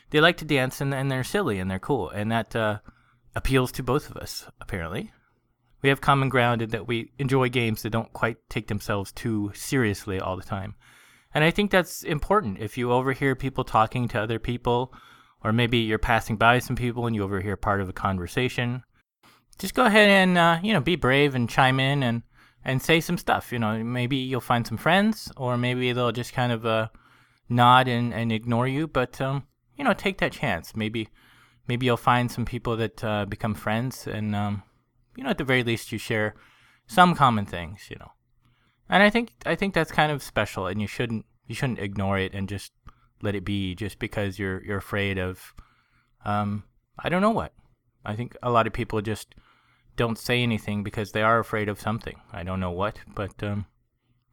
They 0.10 0.22
like 0.22 0.38
to 0.38 0.46
dance 0.46 0.80
and, 0.80 0.94
and 0.94 1.12
they're 1.12 1.24
silly 1.24 1.60
and 1.60 1.70
they're 1.70 1.80
cool, 1.80 2.10
and 2.10 2.32
that 2.32 2.56
uh, 2.56 2.80
appeals 3.36 3.72
to 3.74 3.84
both 3.84 4.10
of 4.10 4.18
us 4.18 4.48
apparently. 4.62 5.12
We 5.82 5.90
have 5.90 6.02
common 6.02 6.30
ground 6.30 6.62
in 6.62 6.70
that 6.72 6.88
we 6.88 7.12
enjoy 7.20 7.50
games 7.50 7.84
that 7.84 7.92
don't 7.92 8.12
quite 8.12 8.38
take 8.50 8.68
themselves 8.68 9.12
too 9.12 9.52
seriously 9.54 10.20
all 10.20 10.36
the 10.36 10.44
time. 10.44 10.76
And 11.34 11.44
I 11.44 11.52
think 11.52 11.70
that's 11.70 12.02
important. 12.04 12.58
If 12.60 12.78
you 12.78 12.92
overhear 12.92 13.36
people 13.36 13.64
talking 13.64 14.08
to 14.08 14.20
other 14.20 14.40
people 14.40 14.92
or 15.44 15.54
maybe 15.54 15.78
you're 15.78 15.98
passing 15.98 16.36
by 16.36 16.60
some 16.60 16.76
people 16.76 17.06
and 17.06 17.16
you 17.16 17.24
overhear 17.24 17.56
part 17.56 17.82
of 17.82 17.90
a 17.90 17.94
conversation. 17.94 18.84
Just 19.58 19.74
go 19.74 19.86
ahead 19.86 20.10
and 20.10 20.38
uh, 20.38 20.60
you 20.62 20.74
know 20.74 20.82
be 20.82 20.96
brave 20.96 21.36
and 21.36 21.50
chime 21.50 21.80
in 21.80 22.04
and 22.04 22.24
and 22.68 22.82
say 22.82 23.00
some 23.00 23.18
stuff. 23.18 23.52
You 23.52 23.58
know, 23.58 23.84
maybe 23.84 24.18
you'll 24.18 24.42
find 24.42 24.68
some 24.68 24.78
friends, 24.78 25.32
or 25.38 25.58
maybe 25.58 25.92
they'll 25.94 26.12
just 26.12 26.34
kind 26.34 26.52
of 26.52 26.66
uh, 26.66 26.90
nod 27.50 27.88
and, 27.88 28.14
and 28.14 28.32
ignore 28.32 28.68
you. 28.68 28.88
But 28.88 29.20
um, 29.20 29.48
you 29.76 29.84
know, 29.84 29.94
take 29.94 30.20
that 30.20 30.34
chance. 30.34 30.76
Maybe 30.76 31.08
maybe 31.68 31.88
you'll 31.88 31.98
find 31.98 32.30
some 32.30 32.46
people 32.46 32.78
that 32.78 33.04
uh, 33.04 33.26
become 33.26 33.56
friends, 33.56 34.06
and 34.06 34.36
um, 34.36 34.64
you 35.16 35.24
know, 35.24 35.32
at 35.32 35.40
the 35.40 35.44
very 35.44 35.64
least, 35.64 35.92
you 35.92 35.98
share 35.98 36.36
some 36.86 37.16
common 37.16 37.46
things. 37.46 37.88
You 37.90 37.96
know, 37.96 38.12
and 38.90 39.02
I 39.02 39.10
think 39.10 39.32
I 39.46 39.56
think 39.56 39.74
that's 39.74 39.92
kind 39.92 40.12
of 40.12 40.22
special, 40.22 40.68
and 40.68 40.82
you 40.82 40.88
shouldn't 40.88 41.26
you 41.48 41.56
shouldn't 41.56 41.80
ignore 41.80 42.20
it 42.20 42.34
and 42.34 42.50
just 42.50 42.74
let 43.22 43.34
it 43.34 43.46
be 43.46 43.74
just 43.74 43.98
because 43.98 44.38
you're 44.38 44.64
you're 44.64 44.78
afraid 44.78 45.18
of 45.18 45.54
um, 46.26 46.66
I 47.00 47.08
don't 47.08 47.22
know 47.22 47.32
what. 47.32 47.54
I 48.06 48.16
think 48.16 48.36
a 48.44 48.52
lot 48.52 48.68
of 48.68 48.74
people 48.74 49.02
just 49.02 49.36
don't 49.98 50.18
say 50.18 50.44
anything 50.44 50.84
because 50.84 51.12
they 51.12 51.24
are 51.24 51.40
afraid 51.40 51.68
of 51.68 51.82
something. 51.82 52.16
I 52.32 52.44
don't 52.44 52.60
know 52.60 52.72
what, 52.72 53.00
but 53.14 53.44
um, 53.44 53.66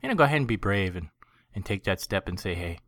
you 0.00 0.08
know, 0.08 0.14
go 0.14 0.24
ahead 0.24 0.36
and 0.36 0.46
be 0.46 0.56
brave 0.56 0.94
and, 0.94 1.08
and 1.54 1.64
take 1.64 1.84
that 1.84 2.00
step 2.00 2.28
and 2.28 2.38
say, 2.38 2.54
hey. 2.54 2.78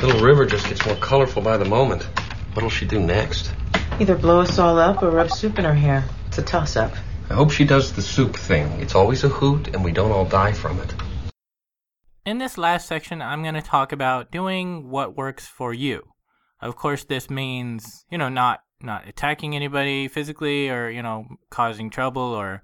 Little 0.00 0.24
River 0.24 0.46
just 0.46 0.68
gets 0.68 0.86
more 0.86 0.94
colorful 0.96 1.42
by 1.42 1.56
the 1.56 1.64
moment. 1.64 2.04
What'll 2.54 2.70
she 2.70 2.86
do 2.86 3.00
next? 3.00 3.52
Either 3.98 4.14
blow 4.14 4.40
us 4.40 4.56
all 4.60 4.78
up 4.78 5.02
or 5.02 5.10
rub 5.10 5.32
soup 5.32 5.58
in 5.58 5.64
her 5.64 5.74
hair. 5.74 6.04
It's 6.28 6.38
a 6.38 6.42
toss 6.42 6.76
up. 6.76 6.92
I 7.28 7.34
hope 7.34 7.50
she 7.50 7.64
does 7.64 7.92
the 7.92 8.00
soup 8.00 8.36
thing. 8.36 8.80
It's 8.80 8.94
always 8.94 9.24
a 9.24 9.28
hoot, 9.28 9.74
and 9.74 9.84
we 9.84 9.90
don't 9.90 10.12
all 10.12 10.24
die 10.24 10.52
from 10.52 10.78
it. 10.78 10.94
In 12.28 12.36
this 12.36 12.58
last 12.58 12.86
section, 12.86 13.22
I'm 13.22 13.40
going 13.40 13.54
to 13.54 13.62
talk 13.62 13.90
about 13.90 14.30
doing 14.30 14.90
what 14.90 15.16
works 15.16 15.46
for 15.46 15.72
you. 15.72 16.12
Of 16.60 16.76
course, 16.76 17.04
this 17.04 17.30
means, 17.30 18.04
you 18.10 18.18
know, 18.18 18.28
not 18.28 18.60
not 18.82 19.08
attacking 19.08 19.56
anybody 19.56 20.08
physically 20.08 20.68
or, 20.68 20.90
you 20.90 21.02
know, 21.02 21.24
causing 21.48 21.88
trouble 21.88 22.20
or, 22.20 22.60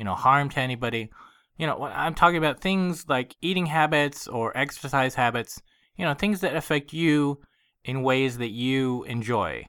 you 0.00 0.04
know, 0.04 0.16
harm 0.16 0.48
to 0.48 0.58
anybody. 0.58 1.10
You 1.56 1.68
know, 1.68 1.84
I'm 1.84 2.14
talking 2.14 2.38
about 2.38 2.58
things 2.58 3.04
like 3.08 3.36
eating 3.40 3.66
habits 3.66 4.26
or 4.26 4.50
exercise 4.58 5.14
habits, 5.14 5.62
you 5.96 6.04
know, 6.04 6.14
things 6.14 6.40
that 6.40 6.56
affect 6.56 6.92
you 6.92 7.38
in 7.84 8.02
ways 8.02 8.38
that 8.38 8.50
you 8.50 9.04
enjoy. 9.04 9.64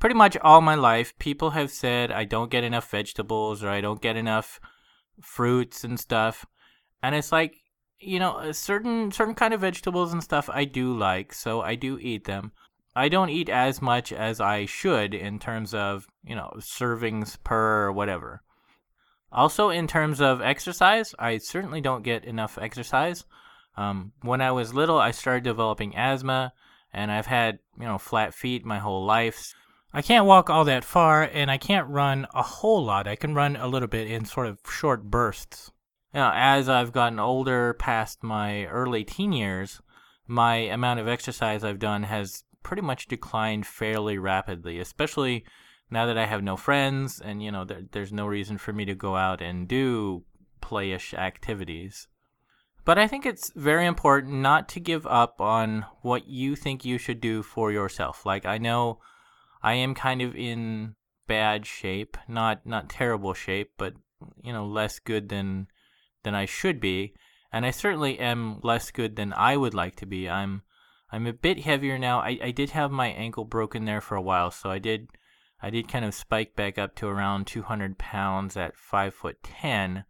Pretty 0.00 0.16
much 0.16 0.36
all 0.36 0.60
my 0.60 0.74
life, 0.74 1.18
people 1.18 1.52
have 1.52 1.70
said 1.70 2.12
I 2.12 2.24
don't 2.24 2.50
get 2.50 2.64
enough 2.64 2.90
vegetables 2.90 3.64
or 3.64 3.70
I 3.70 3.80
don't 3.80 4.02
get 4.02 4.16
enough 4.16 4.60
fruits 5.22 5.82
and 5.82 5.98
stuff. 5.98 6.44
And 7.02 7.14
it's 7.14 7.32
like, 7.32 7.59
you 8.00 8.18
know, 8.18 8.50
certain 8.52 9.12
certain 9.12 9.34
kind 9.34 9.54
of 9.54 9.60
vegetables 9.60 10.12
and 10.12 10.22
stuff 10.22 10.48
I 10.52 10.64
do 10.64 10.96
like, 10.96 11.32
so 11.32 11.60
I 11.60 11.74
do 11.74 11.98
eat 12.00 12.24
them. 12.24 12.52
I 12.96 13.08
don't 13.08 13.30
eat 13.30 13.48
as 13.48 13.80
much 13.80 14.12
as 14.12 14.40
I 14.40 14.66
should 14.66 15.14
in 15.14 15.38
terms 15.38 15.74
of, 15.74 16.06
you 16.24 16.34
know, 16.34 16.52
servings 16.58 17.36
per 17.44 17.86
or 17.86 17.92
whatever. 17.92 18.42
Also, 19.32 19.70
in 19.70 19.86
terms 19.86 20.20
of 20.20 20.40
exercise, 20.40 21.14
I 21.18 21.38
certainly 21.38 21.80
don't 21.80 22.02
get 22.02 22.24
enough 22.24 22.58
exercise. 22.58 23.24
Um, 23.76 24.12
when 24.22 24.40
I 24.40 24.50
was 24.50 24.74
little, 24.74 24.98
I 24.98 25.12
started 25.12 25.44
developing 25.44 25.94
asthma, 25.94 26.52
and 26.92 27.12
I've 27.12 27.26
had, 27.26 27.60
you 27.78 27.86
know, 27.86 27.98
flat 27.98 28.34
feet 28.34 28.64
my 28.64 28.80
whole 28.80 29.04
life. 29.04 29.54
I 29.92 30.02
can't 30.02 30.26
walk 30.26 30.50
all 30.50 30.64
that 30.64 30.84
far, 30.84 31.22
and 31.22 31.48
I 31.48 31.58
can't 31.58 31.88
run 31.88 32.26
a 32.34 32.42
whole 32.42 32.84
lot. 32.84 33.06
I 33.06 33.14
can 33.14 33.34
run 33.34 33.54
a 33.54 33.68
little 33.68 33.88
bit 33.88 34.10
in 34.10 34.24
sort 34.24 34.48
of 34.48 34.58
short 34.68 35.04
bursts. 35.04 35.70
You 36.12 36.20
know, 36.20 36.32
as 36.34 36.68
I've 36.68 36.92
gotten 36.92 37.20
older, 37.20 37.74
past 37.74 38.22
my 38.22 38.66
early 38.66 39.04
teen 39.04 39.32
years, 39.32 39.80
my 40.26 40.56
amount 40.56 41.00
of 41.00 41.08
exercise 41.08 41.62
I've 41.62 41.78
done 41.78 42.02
has 42.04 42.44
pretty 42.62 42.82
much 42.82 43.06
declined 43.06 43.66
fairly 43.66 44.18
rapidly, 44.18 44.80
especially 44.80 45.44
now 45.90 46.06
that 46.06 46.18
I 46.18 46.26
have 46.26 46.42
no 46.42 46.56
friends 46.56 47.20
and, 47.20 47.42
you 47.42 47.50
know, 47.50 47.64
there, 47.64 47.82
there's 47.92 48.12
no 48.12 48.26
reason 48.26 48.58
for 48.58 48.72
me 48.72 48.84
to 48.86 48.94
go 48.94 49.16
out 49.16 49.40
and 49.40 49.68
do 49.68 50.24
playish 50.60 51.14
activities. 51.14 52.08
But 52.84 52.98
I 52.98 53.06
think 53.06 53.26
it's 53.26 53.52
very 53.54 53.86
important 53.86 54.34
not 54.34 54.68
to 54.70 54.80
give 54.80 55.06
up 55.06 55.40
on 55.40 55.84
what 56.02 56.28
you 56.28 56.56
think 56.56 56.84
you 56.84 56.98
should 56.98 57.20
do 57.20 57.42
for 57.42 57.70
yourself. 57.70 58.24
Like, 58.24 58.46
I 58.46 58.58
know 58.58 59.00
I 59.62 59.74
am 59.74 59.94
kind 59.94 60.22
of 60.22 60.34
in 60.34 60.94
bad 61.26 61.66
shape, 61.66 62.16
not 62.26 62.64
not 62.66 62.88
terrible 62.88 63.34
shape, 63.34 63.72
but 63.76 63.94
you 64.42 64.52
know, 64.52 64.66
less 64.66 64.98
good 64.98 65.28
than 65.28 65.68
than 66.22 66.34
I 66.34 66.44
should 66.44 66.80
be, 66.80 67.14
and 67.52 67.66
I 67.66 67.70
certainly 67.70 68.18
am 68.18 68.60
less 68.62 68.90
good 68.90 69.16
than 69.16 69.32
I 69.32 69.56
would 69.56 69.74
like 69.74 69.96
to 69.96 70.06
be. 70.06 70.28
I'm 70.28 70.62
I'm 71.12 71.26
a 71.26 71.32
bit 71.32 71.60
heavier 71.60 71.98
now. 71.98 72.20
I, 72.20 72.38
I 72.42 72.50
did 72.52 72.70
have 72.70 72.90
my 72.90 73.08
ankle 73.08 73.44
broken 73.44 73.84
there 73.84 74.00
for 74.00 74.14
a 74.14 74.22
while, 74.22 74.50
so 74.50 74.70
I 74.70 74.78
did 74.78 75.08
I 75.62 75.70
did 75.70 75.88
kind 75.88 76.04
of 76.04 76.14
spike 76.14 76.56
back 76.56 76.78
up 76.78 76.94
to 76.96 77.06
around 77.06 77.46
200 77.46 77.98
pounds 77.98 78.56
at 78.56 78.76
five 78.76 79.14
foot 79.14 79.42
ten. 79.42 80.04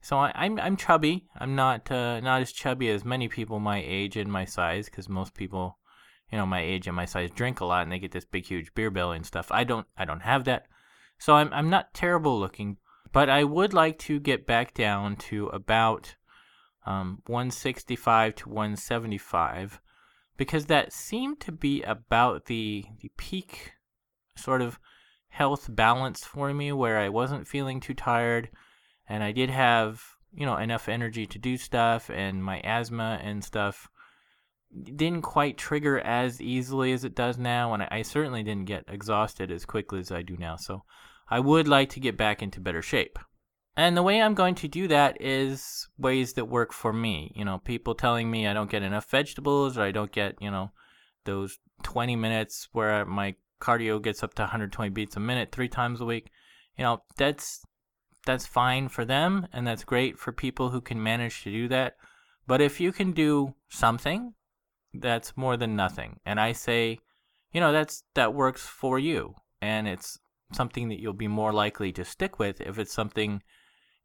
So 0.00 0.18
I, 0.18 0.28
am 0.34 0.58
I'm, 0.58 0.60
I'm 0.60 0.76
chubby. 0.76 1.26
I'm 1.36 1.56
not 1.56 1.90
uh, 1.90 2.20
not 2.20 2.42
as 2.42 2.52
chubby 2.52 2.90
as 2.90 3.04
many 3.04 3.28
people 3.28 3.58
my 3.58 3.82
age 3.84 4.16
and 4.16 4.30
my 4.30 4.44
size, 4.44 4.86
because 4.86 5.08
most 5.08 5.34
people, 5.34 5.78
you 6.30 6.38
know, 6.38 6.46
my 6.46 6.60
age 6.60 6.86
and 6.86 6.94
my 6.94 7.06
size 7.06 7.30
drink 7.30 7.60
a 7.60 7.64
lot 7.64 7.82
and 7.82 7.90
they 7.90 7.98
get 7.98 8.12
this 8.12 8.26
big 8.26 8.46
huge 8.46 8.74
beer 8.74 8.90
belly 8.90 9.16
and 9.16 9.26
stuff. 9.26 9.48
I 9.50 9.64
don't 9.64 9.86
I 9.96 10.04
don't 10.04 10.20
have 10.20 10.44
that. 10.44 10.66
So 11.18 11.34
I'm 11.34 11.52
I'm 11.52 11.70
not 11.70 11.94
terrible 11.94 12.38
looking, 12.38 12.76
but 13.14 13.30
I 13.30 13.44
would 13.44 13.72
like 13.72 13.98
to 14.00 14.18
get 14.18 14.44
back 14.44 14.74
down 14.74 15.14
to 15.30 15.46
about 15.46 16.16
um, 16.84 17.22
165 17.28 18.34
to 18.34 18.48
175 18.48 19.80
because 20.36 20.66
that 20.66 20.92
seemed 20.92 21.38
to 21.40 21.52
be 21.52 21.82
about 21.84 22.46
the 22.46 22.84
the 23.00 23.10
peak 23.16 23.74
sort 24.36 24.60
of 24.60 24.80
health 25.28 25.68
balance 25.70 26.24
for 26.24 26.52
me 26.52 26.72
where 26.72 26.98
I 26.98 27.08
wasn't 27.08 27.46
feeling 27.46 27.78
too 27.78 27.94
tired 27.94 28.50
and 29.08 29.22
I 29.22 29.30
did 29.30 29.48
have 29.48 30.02
you 30.34 30.44
know 30.44 30.56
enough 30.56 30.88
energy 30.88 31.24
to 31.24 31.38
do 31.38 31.56
stuff 31.56 32.10
and 32.10 32.44
my 32.44 32.60
asthma 32.64 33.20
and 33.22 33.44
stuff 33.44 33.88
didn't 34.96 35.22
quite 35.22 35.56
trigger 35.56 36.00
as 36.00 36.42
easily 36.42 36.92
as 36.92 37.04
it 37.04 37.14
does 37.14 37.38
now 37.38 37.74
and 37.74 37.84
I, 37.84 37.88
I 37.92 38.02
certainly 38.02 38.42
didn't 38.42 38.66
get 38.66 38.84
exhausted 38.88 39.52
as 39.52 39.64
quickly 39.64 40.00
as 40.00 40.10
I 40.10 40.22
do 40.22 40.36
now. 40.36 40.56
So 40.56 40.82
I 41.28 41.40
would 41.40 41.68
like 41.68 41.90
to 41.90 42.00
get 42.00 42.16
back 42.16 42.42
into 42.42 42.60
better 42.60 42.82
shape. 42.82 43.18
And 43.76 43.96
the 43.96 44.02
way 44.02 44.22
I'm 44.22 44.34
going 44.34 44.54
to 44.56 44.68
do 44.68 44.86
that 44.88 45.20
is 45.20 45.88
ways 45.98 46.34
that 46.34 46.44
work 46.44 46.72
for 46.72 46.92
me. 46.92 47.32
You 47.34 47.44
know, 47.44 47.58
people 47.58 47.94
telling 47.94 48.30
me 48.30 48.46
I 48.46 48.52
don't 48.52 48.70
get 48.70 48.82
enough 48.82 49.10
vegetables 49.10 49.76
or 49.76 49.82
I 49.82 49.90
don't 49.90 50.12
get, 50.12 50.40
you 50.40 50.50
know, 50.50 50.70
those 51.24 51.58
20 51.82 52.14
minutes 52.14 52.68
where 52.72 53.04
my 53.04 53.34
cardio 53.60 54.00
gets 54.00 54.22
up 54.22 54.34
to 54.34 54.42
120 54.42 54.90
beats 54.90 55.16
a 55.16 55.20
minute 55.20 55.50
three 55.50 55.68
times 55.68 56.00
a 56.00 56.04
week. 56.04 56.30
You 56.76 56.84
know, 56.84 57.02
that's 57.16 57.64
that's 58.26 58.46
fine 58.46 58.88
for 58.88 59.04
them 59.04 59.46
and 59.52 59.66
that's 59.66 59.84
great 59.84 60.18
for 60.18 60.32
people 60.32 60.70
who 60.70 60.80
can 60.80 61.02
manage 61.02 61.42
to 61.42 61.50
do 61.50 61.68
that. 61.68 61.96
But 62.46 62.60
if 62.60 62.80
you 62.80 62.92
can 62.92 63.12
do 63.12 63.54
something, 63.68 64.34
that's 64.92 65.36
more 65.36 65.56
than 65.56 65.76
nothing. 65.76 66.20
And 66.24 66.38
I 66.38 66.52
say, 66.52 66.98
you 67.52 67.60
know, 67.60 67.72
that's 67.72 68.04
that 68.14 68.34
works 68.34 68.62
for 68.66 68.98
you 68.98 69.34
and 69.60 69.88
it's 69.88 70.18
something 70.54 70.88
that 70.88 71.00
you'll 71.00 71.12
be 71.12 71.28
more 71.28 71.52
likely 71.52 71.92
to 71.92 72.04
stick 72.04 72.38
with 72.38 72.60
if 72.60 72.78
it's 72.78 72.92
something 72.92 73.42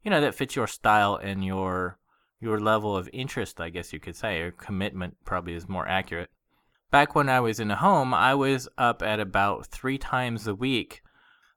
you 0.02 0.10
know 0.10 0.20
that 0.20 0.34
fits 0.34 0.56
your 0.56 0.66
style 0.66 1.16
and 1.16 1.44
your 1.44 1.98
your 2.40 2.58
level 2.58 2.96
of 2.96 3.08
interest 3.12 3.60
i 3.60 3.68
guess 3.68 3.92
you 3.92 4.00
could 4.00 4.16
say 4.16 4.40
or 4.40 4.50
commitment 4.50 5.16
probably 5.24 5.54
is 5.54 5.68
more 5.68 5.86
accurate. 5.86 6.30
Back 6.90 7.14
when 7.14 7.28
i 7.28 7.40
was 7.40 7.60
in 7.60 7.70
a 7.70 7.76
home 7.76 8.12
i 8.14 8.34
was 8.34 8.68
up 8.76 9.02
at 9.02 9.20
about 9.20 9.66
three 9.66 9.98
times 9.98 10.46
a 10.46 10.54
week. 10.54 11.02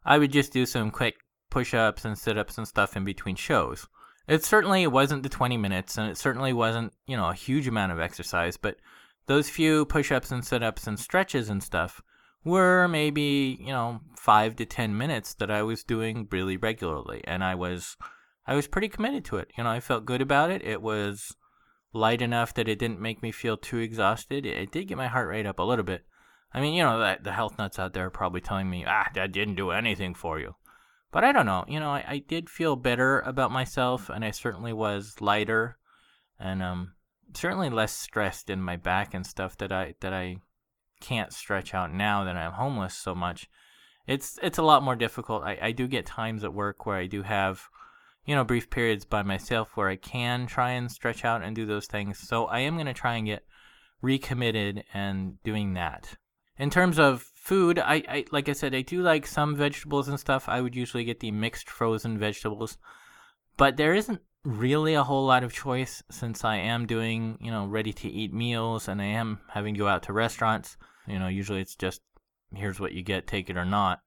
I 0.05 0.17
would 0.17 0.31
just 0.31 0.51
do 0.51 0.65
some 0.65 0.91
quick 0.91 1.15
push-ups 1.49 2.03
and 2.03 2.17
sit-ups 2.17 2.57
and 2.57 2.67
stuff 2.67 2.97
in 2.97 3.05
between 3.05 3.35
shows. 3.35 3.87
It 4.27 4.43
certainly 4.43 4.85
wasn't 4.87 5.23
the 5.23 5.29
20 5.29 5.55
minutes 5.57 5.97
and 5.97 6.09
it 6.09 6.17
certainly 6.17 6.53
wasn't 6.53 6.93
you 7.07 7.17
know 7.17 7.29
a 7.29 7.33
huge 7.33 7.67
amount 7.67 7.91
of 7.91 7.99
exercise 7.99 8.57
but 8.57 8.77
those 9.25 9.49
few 9.49 9.85
push-ups 9.85 10.31
and 10.31 10.45
sit-ups 10.45 10.85
and 10.87 10.99
stretches 10.99 11.49
and 11.49 11.63
stuff 11.63 12.01
were 12.43 12.87
maybe 12.87 13.57
you 13.59 13.71
know 13.71 14.01
five 14.17 14.55
to 14.57 14.65
ten 14.65 14.97
minutes 14.97 15.33
that 15.35 15.51
I 15.51 15.63
was 15.63 15.83
doing 15.83 16.27
really 16.31 16.57
regularly, 16.57 17.21
and 17.25 17.43
I 17.43 17.55
was 17.55 17.97
I 18.45 18.55
was 18.55 18.67
pretty 18.67 18.89
committed 18.89 19.25
to 19.25 19.37
it. 19.37 19.51
You 19.57 19.63
know, 19.63 19.69
I 19.69 19.79
felt 19.79 20.05
good 20.05 20.21
about 20.21 20.51
it. 20.51 20.63
It 20.63 20.81
was 20.81 21.35
light 21.93 22.21
enough 22.21 22.53
that 22.55 22.67
it 22.67 22.79
didn't 22.79 22.99
make 22.99 23.21
me 23.21 23.31
feel 23.31 23.55
too 23.55 23.77
exhausted. 23.77 24.45
It, 24.45 24.71
did 24.71 24.87
get 24.87 24.97
my 24.97 25.07
heart 25.07 25.29
rate 25.29 25.45
up 25.45 25.59
a 25.59 25.63
little 25.63 25.85
bit. 25.85 26.05
I 26.53 26.59
mean, 26.59 26.73
you 26.73 26.83
know, 26.83 27.15
the 27.21 27.31
health 27.31 27.57
nuts 27.57 27.79
out 27.79 27.93
there 27.93 28.07
are 28.07 28.11
probably 28.11 28.41
telling 28.41 28.69
me, 28.69 28.83
ah, 28.87 29.07
that 29.13 29.31
didn't 29.31 29.55
do 29.55 29.71
anything 29.71 30.13
for 30.13 30.39
you. 30.39 30.55
But 31.11 31.23
I 31.23 31.31
don't 31.31 31.45
know. 31.45 31.63
You 31.67 31.79
know, 31.79 31.91
I, 31.91 32.03
I 32.07 32.17
did 32.17 32.49
feel 32.49 32.75
better 32.75 33.19
about 33.21 33.51
myself, 33.51 34.09
and 34.09 34.25
I 34.25 34.31
certainly 34.31 34.73
was 34.73 35.21
lighter, 35.21 35.77
and 36.39 36.61
um, 36.61 36.93
certainly 37.33 37.69
less 37.69 37.93
stressed 37.95 38.49
in 38.49 38.61
my 38.61 38.75
back 38.75 39.13
and 39.13 39.25
stuff 39.25 39.57
that 39.59 39.71
I 39.71 39.95
that 40.01 40.13
I 40.13 40.37
can't 41.03 41.33
stretch 41.33 41.73
out 41.73 41.93
now 41.93 42.23
that 42.23 42.37
I'm 42.37 42.53
homeless 42.53 42.95
so 42.95 43.13
much. 43.13 43.49
it's 44.07 44.39
it's 44.41 44.57
a 44.57 44.63
lot 44.63 44.83
more 44.83 44.95
difficult. 44.95 45.43
I, 45.43 45.57
I 45.61 45.71
do 45.71 45.87
get 45.87 46.05
times 46.05 46.43
at 46.43 46.53
work 46.53 46.85
where 46.85 46.97
I 46.97 47.07
do 47.07 47.21
have, 47.23 47.69
you 48.25 48.35
know, 48.35 48.43
brief 48.43 48.69
periods 48.69 49.05
by 49.05 49.21
myself 49.23 49.75
where 49.75 49.89
I 49.89 49.97
can 49.97 50.47
try 50.47 50.71
and 50.71 50.91
stretch 50.91 51.25
out 51.25 51.43
and 51.43 51.55
do 51.55 51.65
those 51.65 51.87
things. 51.87 52.17
So 52.17 52.45
I 52.45 52.59
am 52.59 52.77
gonna 52.77 52.93
try 52.93 53.15
and 53.17 53.27
get 53.27 53.43
recommitted 54.01 54.83
and 54.93 55.41
doing 55.43 55.73
that. 55.73 56.15
In 56.57 56.69
terms 56.69 56.99
of 56.99 57.21
food, 57.35 57.79
I, 57.79 58.03
I 58.07 58.25
like 58.31 58.47
I 58.49 58.53
said, 58.53 58.73
I 58.75 58.81
do 58.81 59.01
like 59.01 59.27
some 59.27 59.55
vegetables 59.55 60.07
and 60.07 60.19
stuff. 60.19 60.47
I 60.47 60.61
would 60.61 60.75
usually 60.75 61.03
get 61.03 61.19
the 61.19 61.31
mixed 61.31 61.69
frozen 61.69 62.17
vegetables, 62.17 62.77
but 63.57 63.77
there 63.77 63.93
isn't 63.93 64.21
really 64.43 64.93
a 64.93 65.03
whole 65.03 65.25
lot 65.25 65.43
of 65.43 65.53
choice 65.53 66.03
since 66.11 66.43
I 66.43 66.57
am 66.57 66.85
doing, 66.85 67.37
you 67.39 67.51
know, 67.51 67.65
ready 67.65 67.93
to 67.93 68.09
eat 68.09 68.33
meals 68.33 68.87
and 68.87 69.01
I 69.01 69.05
am 69.05 69.39
having 69.49 69.73
to 69.75 69.79
go 69.79 69.87
out 69.87 70.03
to 70.03 70.13
restaurants. 70.13 70.77
You 71.07 71.19
know, 71.19 71.27
usually 71.27 71.61
it's 71.61 71.75
just 71.75 72.01
here's 72.55 72.79
what 72.79 72.93
you 72.93 73.03
get, 73.03 73.27
take 73.27 73.49
it 73.49 73.57
or 73.57 73.65
not. 73.65 73.99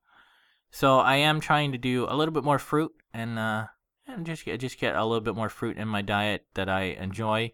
So 0.70 0.98
I 0.98 1.16
am 1.16 1.40
trying 1.40 1.72
to 1.72 1.78
do 1.78 2.06
a 2.08 2.16
little 2.16 2.32
bit 2.32 2.44
more 2.44 2.58
fruit 2.58 2.92
and 3.12 3.38
uh 3.38 3.66
and 4.06 4.26
just 4.26 4.44
get 4.44 4.60
just 4.60 4.78
get 4.78 4.96
a 4.96 5.04
little 5.04 5.20
bit 5.20 5.34
more 5.34 5.48
fruit 5.48 5.76
in 5.76 5.88
my 5.88 6.02
diet 6.02 6.46
that 6.54 6.68
I 6.68 6.82
enjoy. 6.82 7.52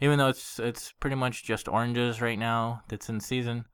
Even 0.00 0.18
though 0.18 0.28
it's 0.28 0.58
it's 0.58 0.92
pretty 0.92 1.16
much 1.16 1.44
just 1.44 1.68
oranges 1.68 2.20
right 2.20 2.38
now 2.38 2.82
that's 2.88 3.08
in 3.08 3.20
season. 3.20 3.66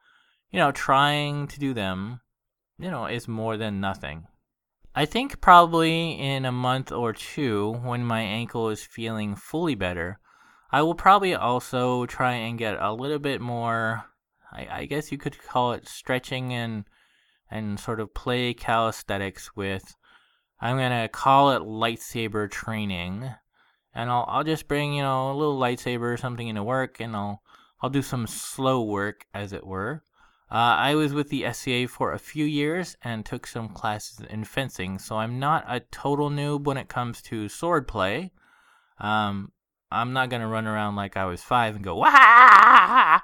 You 0.51 0.61
know, 0.61 0.73
trying 0.73 1.49
to 1.49 1.59
do 1.59 1.75
them, 1.75 2.21
you 2.79 2.91
know, 2.91 3.07
is 3.07 3.29
more 3.29 3.57
than 3.57 3.81
nothing. 3.81 4.27
I 4.95 5.05
think 5.05 5.43
probably 5.43 6.13
in 6.13 6.47
a 6.47 6.53
month 6.53 6.91
or 6.91 7.13
two, 7.13 7.73
when 7.83 8.05
my 8.05 8.23
ankle 8.23 8.71
is 8.71 8.83
feeling 8.83 9.37
fully 9.37 9.75
better, 9.75 10.19
I 10.71 10.81
will 10.83 10.95
probably 10.95 11.35
also 11.35 12.07
try 12.07 12.33
and 12.33 12.59
get 12.59 12.81
a 12.81 12.93
little 12.95 13.19
bit 13.19 13.41
more. 13.41 14.07
I, 14.53 14.69
I 14.71 14.85
guess 14.87 15.13
you 15.13 15.19
could 15.19 15.43
call 15.43 15.73
it 15.73 15.89
stretching 15.89 16.53
and 16.53 16.85
and 17.51 17.79
sort 17.79 18.01
of 18.01 18.15
play 18.15 18.55
calisthenics 18.55 19.55
with. 19.55 19.97
I'm 20.61 20.77
gonna 20.77 21.09
call 21.09 21.53
it 21.53 21.63
lightsaber 21.63 22.51
training, 22.51 23.31
and 23.95 24.11
I'll 24.11 24.25
I'll 24.29 24.45
just 24.45 24.69
bring 24.69 24.95
you 24.95 25.03
know 25.03 25.31
a 25.31 25.35
little 25.37 25.59
lightsaber 25.59 26.13
or 26.13 26.17
something 26.17 26.49
into 26.49 26.63
work, 26.63 27.01
and 27.01 27.15
I'll 27.15 27.43
I'll 27.83 27.91
do 27.91 28.03
some 28.03 28.27
slow 28.27 28.83
work 28.83 29.27
as 29.35 29.53
it 29.53 29.67
were. 29.67 30.03
Uh, 30.51 30.79
I 30.79 30.95
was 30.95 31.13
with 31.13 31.29
the 31.29 31.45
SCA 31.53 31.89
for 31.89 32.13
a 32.13 32.21
few 32.21 32.45
years 32.45 32.97
and 33.03 33.27
took 33.27 33.47
some 33.47 33.69
classes 33.69 34.21
in 34.31 34.45
fencing, 34.45 34.99
so 34.99 35.17
I'm 35.17 35.41
not 35.41 35.65
a 35.69 35.81
total 35.81 36.31
noob 36.31 36.65
when 36.65 36.77
it 36.77 36.89
comes 36.89 37.21
to 37.23 37.49
sword 37.49 37.89
play. 37.89 38.33
Um, 38.99 39.53
I'm 39.91 40.13
not 40.13 40.31
gonna 40.31 40.49
run 40.49 40.67
around 40.67 40.97
like 40.97 41.17
I 41.17 41.27
was 41.27 41.43
five 41.43 41.75
and 41.75 41.85
go 41.85 41.97
wah. 41.97 43.21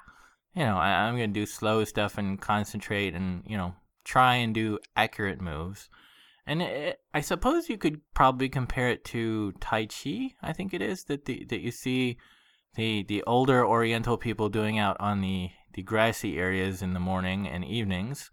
You 0.54 0.64
know, 0.64 0.76
I, 0.76 1.06
I'm 1.06 1.14
gonna 1.14 1.28
do 1.28 1.46
slow 1.46 1.84
stuff 1.84 2.18
and 2.18 2.40
concentrate 2.40 3.14
and 3.14 3.42
you 3.46 3.56
know 3.56 3.74
try 4.04 4.36
and 4.36 4.54
do 4.54 4.78
accurate 4.96 5.40
moves. 5.40 5.88
And 6.46 6.60
it, 6.60 7.00
I 7.14 7.20
suppose 7.20 7.68
you 7.68 7.78
could 7.78 8.00
probably 8.14 8.48
compare 8.48 8.90
it 8.90 9.04
to 9.06 9.52
Tai 9.60 9.86
Chi. 9.86 10.32
I 10.42 10.52
think 10.52 10.74
it 10.74 10.82
is 10.82 11.04
that 11.04 11.24
the 11.24 11.44
that 11.46 11.60
you 11.60 11.70
see 11.70 12.18
the 12.74 13.04
the 13.04 13.22
older 13.24 13.66
Oriental 13.66 14.16
people 14.16 14.48
doing 14.48 14.78
out 14.78 14.96
on 15.00 15.20
the 15.20 15.50
the 15.74 15.82
grassy 15.82 16.38
areas 16.38 16.82
in 16.82 16.94
the 16.94 17.00
morning 17.00 17.48
and 17.48 17.64
evenings. 17.64 18.30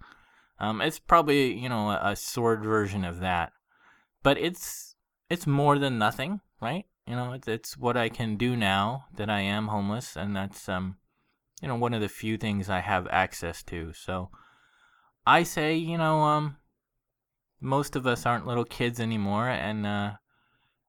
Um, 0.60 0.82
it's 0.82 1.00
probably 1.00 1.54
you 1.54 1.70
know 1.70 1.92
a, 1.92 2.12
a 2.12 2.16
sword 2.16 2.64
version 2.64 3.06
of 3.06 3.20
that, 3.20 3.54
but 4.24 4.38
it's 4.38 4.96
it's 5.30 5.48
more 5.48 5.78
than 5.78 5.98
nothing, 5.98 6.42
right? 6.62 6.86
You 7.06 7.16
know, 7.16 7.34
it's 7.34 7.48
it's 7.48 7.78
what 7.78 7.96
I 7.96 8.10
can 8.10 8.36
do 8.36 8.56
now 8.56 9.06
that 9.16 9.30
I 9.30 9.42
am 9.42 9.68
homeless, 9.68 10.16
and 10.16 10.36
that's 10.36 10.68
um, 10.68 10.98
you 11.62 11.68
know, 11.68 11.76
one 11.76 11.94
of 11.94 12.02
the 12.02 12.10
few 12.10 12.38
things 12.38 12.70
I 12.70 12.80
have 12.80 13.08
access 13.08 13.64
to. 13.64 13.94
So, 13.94 14.30
I 15.26 15.44
say, 15.44 15.76
you 15.76 15.98
know, 15.98 16.22
um, 16.22 16.58
most 17.62 17.96
of 17.96 18.08
us 18.08 18.26
aren't 18.26 18.48
little 18.48 18.66
kids 18.66 19.00
anymore, 19.00 19.50
and 19.50 19.86
uh, 19.86 20.12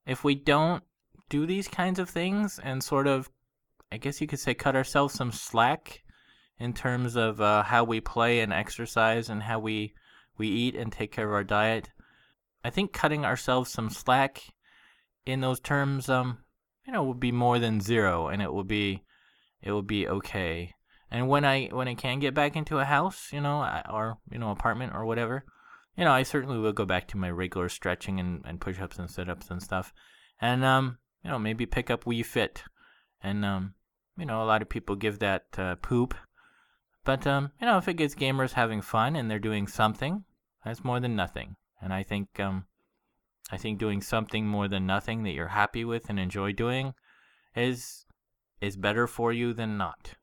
if 0.06 0.24
we 0.24 0.34
don't 0.34 0.82
do 1.28 1.46
these 1.46 1.68
kinds 1.68 1.98
of 1.98 2.08
things 2.08 2.60
and 2.62 2.82
sort 2.82 3.06
of, 3.06 3.30
I 3.92 3.96
guess 3.96 4.20
you 4.20 4.26
could 4.26 4.38
say, 4.38 4.54
cut 4.54 4.76
ourselves 4.76 5.14
some 5.14 5.32
slack 5.32 6.02
in 6.58 6.72
terms 6.74 7.16
of 7.16 7.40
uh, 7.40 7.62
how 7.62 7.84
we 7.84 8.00
play 8.00 8.40
and 8.40 8.52
exercise 8.52 9.28
and 9.30 9.42
how 9.42 9.58
we 9.58 9.94
we 10.36 10.48
eat 10.48 10.74
and 10.74 10.90
take 10.90 11.12
care 11.12 11.26
of 11.26 11.34
our 11.34 11.44
diet. 11.44 11.90
I 12.64 12.70
think 12.70 12.92
cutting 12.92 13.24
ourselves 13.24 13.70
some 13.70 13.90
slack 13.90 14.42
in 15.26 15.40
those 15.40 15.60
terms, 15.60 16.08
um, 16.08 16.38
you 16.86 16.92
know, 16.92 17.04
would 17.04 17.20
be 17.20 17.32
more 17.32 17.58
than 17.58 17.80
zero, 17.80 18.28
and 18.28 18.40
it 18.40 18.52
would 18.52 18.68
be 18.68 19.02
it 19.62 19.72
will 19.72 19.82
be 19.82 20.08
okay. 20.08 20.74
And 21.10 21.28
when 21.28 21.44
I 21.44 21.66
when 21.66 21.88
I 21.88 21.94
can 21.94 22.20
get 22.20 22.34
back 22.34 22.56
into 22.56 22.78
a 22.78 22.84
house, 22.84 23.32
you 23.32 23.40
know, 23.40 23.66
or 23.90 24.18
you 24.30 24.38
know, 24.38 24.50
apartment 24.50 24.92
or 24.94 25.04
whatever, 25.04 25.44
you 25.96 26.04
know, 26.04 26.12
I 26.12 26.22
certainly 26.22 26.58
will 26.58 26.72
go 26.72 26.84
back 26.84 27.08
to 27.08 27.16
my 27.16 27.30
regular 27.30 27.68
stretching 27.68 28.20
and, 28.20 28.42
and 28.44 28.60
push 28.60 28.80
ups 28.80 28.98
and 28.98 29.10
sit 29.10 29.28
ups 29.28 29.50
and 29.50 29.62
stuff, 29.62 29.92
and 30.40 30.64
um, 30.64 30.98
you 31.24 31.30
know, 31.30 31.38
maybe 31.38 31.66
pick 31.66 31.90
up 31.90 32.04
Wii 32.04 32.24
Fit, 32.24 32.62
and 33.22 33.44
um, 33.44 33.74
you 34.16 34.26
know, 34.26 34.42
a 34.42 34.46
lot 34.46 34.62
of 34.62 34.68
people 34.68 34.94
give 34.96 35.18
that 35.18 35.46
uh, 35.58 35.74
poop 35.76 36.14
but 37.04 37.26
um, 37.26 37.52
you 37.60 37.66
know, 37.66 37.78
if 37.78 37.88
it 37.88 37.94
gets 37.94 38.14
gamers 38.14 38.52
having 38.52 38.82
fun 38.82 39.16
and 39.16 39.30
they're 39.30 39.38
doing 39.38 39.66
something, 39.66 40.24
that's 40.64 40.84
more 40.84 41.00
than 41.00 41.16
nothing. 41.16 41.56
And 41.80 41.92
I 41.92 42.02
think 42.02 42.38
um, 42.38 42.66
I 43.50 43.56
think 43.56 43.78
doing 43.78 44.02
something 44.02 44.46
more 44.46 44.68
than 44.68 44.86
nothing 44.86 45.22
that 45.22 45.32
you're 45.32 45.48
happy 45.48 45.84
with 45.84 46.10
and 46.10 46.20
enjoy 46.20 46.52
doing 46.52 46.94
is 47.56 48.04
is 48.60 48.76
better 48.76 49.06
for 49.06 49.32
you 49.32 49.52
than 49.52 49.76
not. 49.76 50.14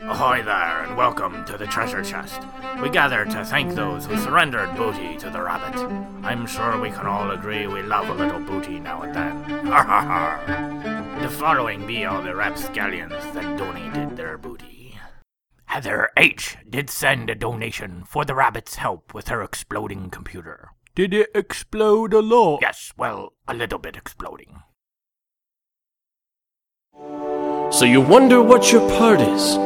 Ahoy 0.00 0.42
there, 0.42 0.84
and 0.84 0.96
welcome 0.96 1.44
to 1.46 1.58
the 1.58 1.66
treasure 1.66 2.02
chest. 2.02 2.40
We 2.80 2.90
gather 2.90 3.24
to 3.24 3.44
thank 3.44 3.74
those 3.74 4.06
who 4.06 4.16
surrendered 4.18 4.76
booty 4.76 5.16
to 5.16 5.30
the 5.30 5.42
rabbit. 5.42 5.76
I'm 6.22 6.46
sure 6.46 6.80
we 6.80 6.90
can 6.90 7.06
all 7.06 7.32
agree 7.32 7.66
we 7.66 7.82
love 7.82 8.08
a 8.08 8.14
little 8.14 8.40
booty 8.40 8.78
now 8.78 9.02
and 9.02 9.14
then. 9.14 9.66
Ha 9.66 9.82
ha 9.82 10.00
ha! 10.02 11.18
The 11.20 11.28
following 11.28 11.86
be 11.86 12.04
all 12.04 12.22
the 12.22 12.34
rapscallions 12.34 13.12
that 13.34 13.58
donated 13.58 14.16
their 14.16 14.38
booty. 14.38 14.96
Heather 15.64 16.10
H. 16.16 16.56
did 16.68 16.88
send 16.88 17.28
a 17.28 17.34
donation 17.34 18.04
for 18.06 18.24
the 18.24 18.34
rabbit's 18.34 18.76
help 18.76 19.12
with 19.12 19.28
her 19.28 19.42
exploding 19.42 20.10
computer. 20.10 20.70
Did 20.96 21.12
it 21.12 21.30
explode 21.34 22.14
a 22.14 22.22
lot? 22.22 22.60
Yes, 22.62 22.94
well, 22.96 23.34
a 23.46 23.52
little 23.52 23.78
bit 23.78 23.96
exploding. 23.98 24.62
So 27.70 27.84
you 27.84 28.00
wonder 28.00 28.40
what 28.40 28.72
your 28.72 28.88
part 28.96 29.20
is, 29.20 29.56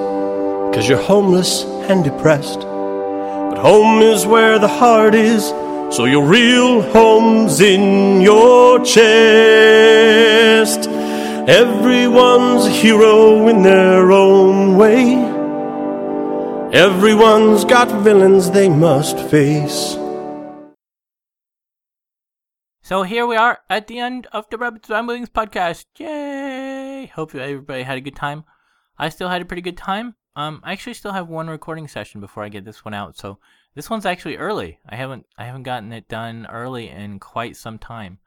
cause 0.75 0.89
you're 0.89 0.99
homeless 1.01 1.63
and 1.89 2.03
depressed. 2.03 2.63
But 2.63 3.59
home 3.59 4.03
is 4.03 4.27
where 4.27 4.59
the 4.59 4.67
heart 4.67 5.15
is, 5.15 5.51
so 5.95 6.05
your 6.05 6.27
real 6.27 6.83
home's 6.91 7.61
in 7.61 8.21
your 8.21 8.85
chest. 8.85 9.71
Everyone's 11.49 12.67
a 12.67 12.71
hero 12.71 13.47
in 13.47 13.63
their 13.63 14.11
own 14.11 14.77
way. 14.77 15.15
Everyone's 16.77 17.65
got 17.65 18.03
villains 18.03 18.51
they 18.51 18.69
must 18.69 19.17
face. 19.31 20.00
So 22.91 23.05
here 23.05 23.25
we 23.25 23.37
are 23.37 23.61
at 23.71 23.87
the 23.87 24.01
end 24.01 24.27
of 24.33 24.51
the 24.51 24.59
Rabbit's 24.59 24.91
Ramblings 24.91 25.29
podcast. 25.29 25.85
Yay! 25.97 27.07
Hope 27.15 27.33
everybody 27.37 27.85
had 27.85 27.99
a 27.99 28.01
good 28.01 28.17
time. 28.17 28.43
I 28.99 29.11
still 29.11 29.29
had 29.29 29.41
a 29.41 29.45
pretty 29.45 29.63
good 29.63 29.77
time. 29.77 30.17
Um, 30.35 30.61
I 30.65 30.73
actually 30.73 30.95
still 30.95 31.13
have 31.13 31.29
one 31.29 31.49
recording 31.49 31.87
session 31.87 32.21
before 32.21 32.43
I 32.43 32.49
get 32.49 32.65
this 32.65 32.85
one 32.85 32.93
out, 32.93 33.17
so 33.17 33.39
this 33.77 33.89
one's 33.89 34.07
actually 34.07 34.39
early. 34.39 34.81
I 34.89 34.97
haven't 34.97 35.25
I 35.39 35.45
haven't 35.45 35.63
gotten 35.63 35.93
it 35.93 36.09
done 36.09 36.49
early 36.51 36.89
in 36.89 37.21
quite 37.21 37.55
some 37.55 37.79
time. 37.79 38.19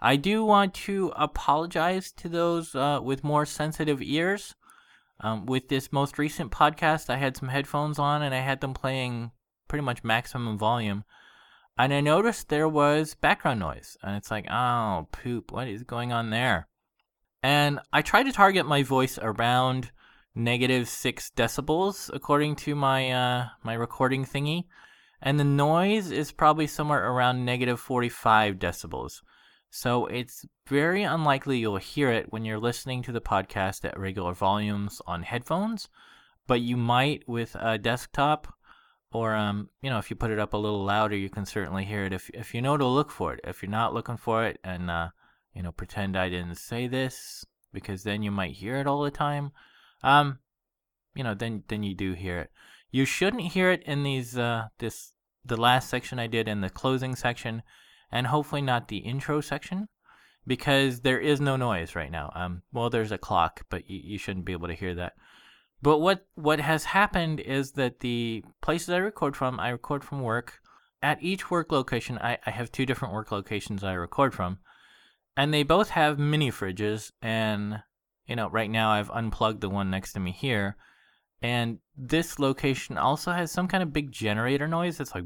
I 0.00 0.16
do 0.16 0.42
want 0.42 0.72
to 0.86 1.12
apologize 1.14 2.10
to 2.12 2.30
those 2.30 2.74
uh, 2.74 3.00
with 3.02 3.22
more 3.22 3.44
sensitive 3.44 4.00
ears. 4.00 4.54
Um, 5.20 5.44
with 5.44 5.68
this 5.68 5.92
most 5.92 6.16
recent 6.16 6.50
podcast, 6.50 7.10
I 7.10 7.18
had 7.18 7.36
some 7.36 7.50
headphones 7.50 7.98
on 7.98 8.22
and 8.22 8.34
I 8.34 8.40
had 8.40 8.62
them 8.62 8.72
playing 8.72 9.32
pretty 9.68 9.84
much 9.84 10.02
maximum 10.02 10.56
volume. 10.56 11.04
And 11.78 11.94
I 11.94 12.00
noticed 12.00 12.48
there 12.48 12.68
was 12.68 13.14
background 13.14 13.60
noise. 13.60 13.96
And 14.02 14.16
it's 14.16 14.30
like, 14.30 14.50
oh, 14.50 15.06
poop, 15.12 15.52
what 15.52 15.68
is 15.68 15.84
going 15.84 16.12
on 16.12 16.30
there? 16.30 16.66
And 17.42 17.78
I 17.92 18.02
tried 18.02 18.24
to 18.24 18.32
target 18.32 18.66
my 18.66 18.82
voice 18.82 19.16
around 19.22 19.92
negative 20.34 20.88
six 20.88 21.30
decibels, 21.36 22.10
according 22.12 22.56
to 22.56 22.74
my 22.74 23.10
uh, 23.10 23.46
my 23.62 23.74
recording 23.74 24.24
thingy. 24.24 24.64
And 25.22 25.38
the 25.38 25.44
noise 25.44 26.10
is 26.10 26.32
probably 26.32 26.66
somewhere 26.66 27.10
around 27.10 27.44
negative 27.44 27.80
45 27.80 28.56
decibels. 28.56 29.20
So 29.70 30.06
it's 30.06 30.44
very 30.66 31.02
unlikely 31.02 31.58
you'll 31.58 31.76
hear 31.76 32.10
it 32.10 32.32
when 32.32 32.44
you're 32.44 32.58
listening 32.58 33.02
to 33.02 33.12
the 33.12 33.20
podcast 33.20 33.84
at 33.84 33.98
regular 33.98 34.32
volumes 34.32 35.02
on 35.06 35.22
headphones, 35.22 35.88
but 36.46 36.60
you 36.60 36.76
might 36.76 37.28
with 37.28 37.54
a 37.58 37.78
desktop 37.78 38.54
or 39.12 39.34
um, 39.34 39.70
you 39.82 39.90
know, 39.90 39.98
if 39.98 40.10
you 40.10 40.16
put 40.16 40.30
it 40.30 40.38
up 40.38 40.52
a 40.52 40.58
little 40.58 40.84
louder, 40.84 41.16
you 41.16 41.30
can 41.30 41.46
certainly 41.46 41.84
hear 41.84 42.04
it. 42.04 42.12
If 42.12 42.30
if 42.30 42.54
you 42.54 42.62
know 42.62 42.76
to 42.76 42.86
look 42.86 43.10
for 43.10 43.34
it, 43.34 43.40
if 43.44 43.62
you're 43.62 43.70
not 43.70 43.94
looking 43.94 44.16
for 44.16 44.44
it, 44.44 44.58
and 44.62 44.90
uh, 44.90 45.08
you 45.54 45.62
know, 45.62 45.72
pretend 45.72 46.16
I 46.16 46.28
didn't 46.28 46.56
say 46.56 46.86
this 46.86 47.44
because 47.72 48.02
then 48.02 48.22
you 48.22 48.30
might 48.30 48.52
hear 48.52 48.76
it 48.76 48.86
all 48.86 49.02
the 49.02 49.10
time. 49.10 49.52
Um, 50.02 50.38
you 51.14 51.24
know, 51.24 51.34
then 51.34 51.64
then 51.68 51.82
you 51.82 51.94
do 51.94 52.12
hear 52.12 52.38
it. 52.38 52.50
You 52.90 53.04
shouldn't 53.04 53.52
hear 53.52 53.70
it 53.70 53.82
in 53.84 54.02
these 54.02 54.36
uh 54.36 54.68
this 54.78 55.12
the 55.44 55.56
last 55.56 55.88
section 55.88 56.18
I 56.18 56.26
did 56.26 56.46
in 56.46 56.60
the 56.60 56.70
closing 56.70 57.16
section, 57.16 57.62
and 58.12 58.26
hopefully 58.26 58.62
not 58.62 58.88
the 58.88 58.98
intro 58.98 59.40
section, 59.40 59.88
because 60.46 61.00
there 61.00 61.18
is 61.18 61.40
no 61.40 61.56
noise 61.56 61.94
right 61.94 62.10
now. 62.10 62.30
Um, 62.34 62.62
well, 62.72 62.90
there's 62.90 63.12
a 63.12 63.18
clock, 63.18 63.62
but 63.70 63.88
you, 63.88 64.00
you 64.02 64.18
shouldn't 64.18 64.44
be 64.44 64.52
able 64.52 64.68
to 64.68 64.74
hear 64.74 64.94
that. 64.94 65.14
But 65.80 65.98
what 65.98 66.26
what 66.34 66.60
has 66.60 66.84
happened 66.84 67.40
is 67.40 67.72
that 67.72 68.00
the 68.00 68.44
places 68.60 68.90
I 68.90 68.96
record 68.98 69.36
from, 69.36 69.60
I 69.60 69.68
record 69.70 70.04
from 70.04 70.22
work. 70.22 70.60
At 71.00 71.22
each 71.22 71.48
work 71.48 71.70
location, 71.70 72.18
I, 72.18 72.38
I 72.44 72.50
have 72.50 72.72
two 72.72 72.84
different 72.84 73.14
work 73.14 73.30
locations 73.30 73.84
I 73.84 73.92
record 73.92 74.34
from, 74.34 74.58
and 75.36 75.54
they 75.54 75.62
both 75.62 75.90
have 75.90 76.18
mini 76.18 76.50
fridges. 76.50 77.12
And 77.22 77.80
you 78.26 78.34
know, 78.34 78.50
right 78.50 78.68
now 78.68 78.90
I've 78.90 79.10
unplugged 79.10 79.60
the 79.60 79.68
one 79.68 79.90
next 79.90 80.14
to 80.14 80.20
me 80.20 80.32
here, 80.32 80.76
and 81.40 81.78
this 81.96 82.40
location 82.40 82.98
also 82.98 83.30
has 83.30 83.52
some 83.52 83.68
kind 83.68 83.84
of 83.84 83.92
big 83.92 84.10
generator 84.10 84.66
noise 84.66 84.98
that's 84.98 85.14
like, 85.14 85.22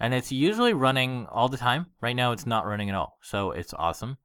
and 0.00 0.14
it's 0.14 0.30
usually 0.30 0.74
running 0.74 1.26
all 1.26 1.48
the 1.48 1.56
time. 1.56 1.86
Right 2.00 2.14
now, 2.14 2.30
it's 2.30 2.46
not 2.46 2.66
running 2.66 2.88
at 2.88 2.94
all, 2.94 3.18
so 3.22 3.50
it's 3.50 3.74
awesome. 3.74 4.18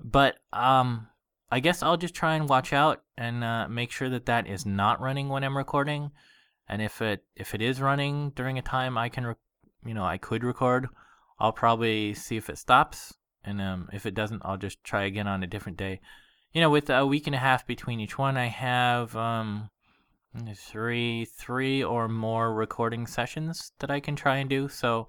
But 0.00 0.38
um 0.52 1.06
I 1.50 1.60
guess 1.60 1.82
I'll 1.82 1.96
just 1.96 2.14
try 2.14 2.34
and 2.34 2.48
watch 2.48 2.72
out 2.72 3.02
and 3.16 3.44
uh, 3.44 3.68
make 3.68 3.92
sure 3.92 4.08
that 4.10 4.26
that 4.26 4.48
is 4.48 4.66
not 4.66 5.00
running 5.00 5.28
when 5.28 5.44
I'm 5.44 5.56
recording. 5.56 6.10
And 6.68 6.82
if 6.82 7.00
it 7.00 7.24
if 7.36 7.54
it 7.54 7.62
is 7.62 7.80
running 7.80 8.30
during 8.30 8.58
a 8.58 8.62
time 8.62 8.98
I 8.98 9.08
can, 9.08 9.36
you 9.84 9.94
know, 9.94 10.04
I 10.04 10.18
could 10.18 10.42
record, 10.42 10.88
I'll 11.38 11.52
probably 11.52 12.14
see 12.14 12.36
if 12.36 12.50
it 12.50 12.58
stops. 12.58 13.14
And 13.44 13.60
um, 13.60 13.88
if 13.92 14.06
it 14.06 14.14
doesn't, 14.14 14.42
I'll 14.44 14.56
just 14.56 14.82
try 14.82 15.04
again 15.04 15.28
on 15.28 15.44
a 15.44 15.46
different 15.46 15.78
day. 15.78 16.00
You 16.52 16.60
know, 16.60 16.70
with 16.70 16.90
a 16.90 17.06
week 17.06 17.26
and 17.26 17.36
a 17.36 17.38
half 17.38 17.66
between 17.66 18.00
each 18.00 18.18
one, 18.18 18.36
I 18.36 18.46
have 18.46 19.14
um, 19.14 19.70
three 20.56 21.24
three 21.24 21.84
or 21.84 22.08
more 22.08 22.52
recording 22.52 23.06
sessions 23.06 23.72
that 23.78 23.90
I 23.90 24.00
can 24.00 24.16
try 24.16 24.38
and 24.38 24.50
do. 24.50 24.68
So 24.68 25.06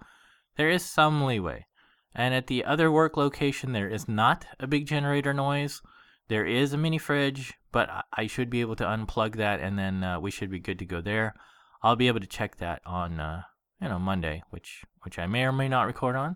there 0.56 0.70
is 0.70 0.86
some 0.86 1.24
leeway. 1.24 1.66
And 2.14 2.34
at 2.34 2.48
the 2.48 2.64
other 2.66 2.92
work 2.92 3.18
location, 3.18 3.72
there 3.72 3.90
is 3.90 4.08
not 4.08 4.46
a 4.60 4.68
big 4.68 4.86
generator 4.86 5.34
noise. 5.34 5.82
There 6.30 6.46
is 6.46 6.74
a 6.74 6.78
mini 6.78 6.98
fridge, 6.98 7.54
but 7.72 7.90
I 8.12 8.28
should 8.28 8.50
be 8.50 8.62
able 8.62 8.76
to 8.78 8.84
unplug 8.84 9.36
that, 9.38 9.60
and 9.60 9.80
then 9.80 10.04
uh, 10.04 10.20
we 10.20 10.32
should 10.32 10.52
be 10.52 10.60
good 10.60 10.80
to 10.80 10.86
go 10.86 11.02
there. 11.02 11.36
I'll 11.82 11.96
be 11.96 12.08
able 12.08 12.20
to 12.20 12.28
check 12.28 12.58
that 12.58 12.82
on 12.86 13.20
uh, 13.20 13.44
you 13.82 13.88
know 13.88 14.00
Monday, 14.00 14.44
which 14.50 14.84
which 15.04 15.20
I 15.20 15.28
may 15.28 15.44
or 15.44 15.52
may 15.52 15.70
not 15.70 15.88
record 15.88 16.16
on. 16.16 16.36